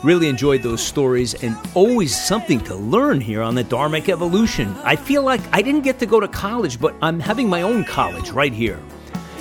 Really 0.05 0.29
enjoyed 0.29 0.63
those 0.63 0.83
stories 0.83 1.33
and 1.43 1.57
always 1.73 2.15
something 2.15 2.61
to 2.65 2.75
learn 2.75 3.23
here 3.23 3.41
on 3.41 3.55
the 3.55 3.65
Dharmic 3.65 4.11
Evolution. 4.11 4.77
I 4.85 4.97
feel 4.97 5.23
like 5.23 5.41
I 5.51 5.63
didn't 5.63 5.81
get 5.81 5.99
to 6.01 6.07
go 6.07 6.21
to 6.21 6.29
college, 6.29 6.79
but 6.79 6.95
I'm 7.01 7.21
having 7.21 7.49
my 7.49 7.63
own 7.63 7.85
college 7.85 8.33
right 8.33 8.53
here. 8.53 8.79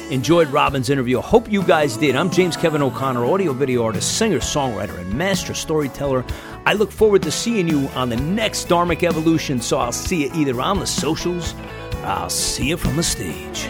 Enjoyed 0.09 0.47
Robin's 0.47 0.89
interview. 0.89 1.19
Hope 1.19 1.51
you 1.51 1.61
guys 1.61 1.97
did. 1.97 2.15
I'm 2.15 2.31
James 2.31 2.55
Kevin 2.55 2.81
O'Connor, 2.81 3.25
audio 3.25 3.51
video 3.51 3.83
artist, 3.83 4.17
singer, 4.17 4.39
songwriter, 4.39 4.97
and 4.97 5.13
master 5.13 5.53
storyteller. 5.53 6.23
I 6.67 6.73
look 6.73 6.91
forward 6.91 7.21
to 7.21 7.31
seeing 7.31 7.69
you 7.69 7.87
on 7.95 8.09
the 8.09 8.17
next 8.17 8.67
Dharmic 8.67 9.01
Evolution, 9.03 9.61
so 9.61 9.77
I'll 9.77 9.93
see 9.93 10.25
you 10.25 10.31
either 10.35 10.59
on 10.59 10.79
the 10.79 10.85
socials 10.85 11.55
I'll 12.03 12.29
see 12.29 12.67
you 12.67 12.77
from 12.77 12.97
the 12.97 13.03
stage. 13.03 13.69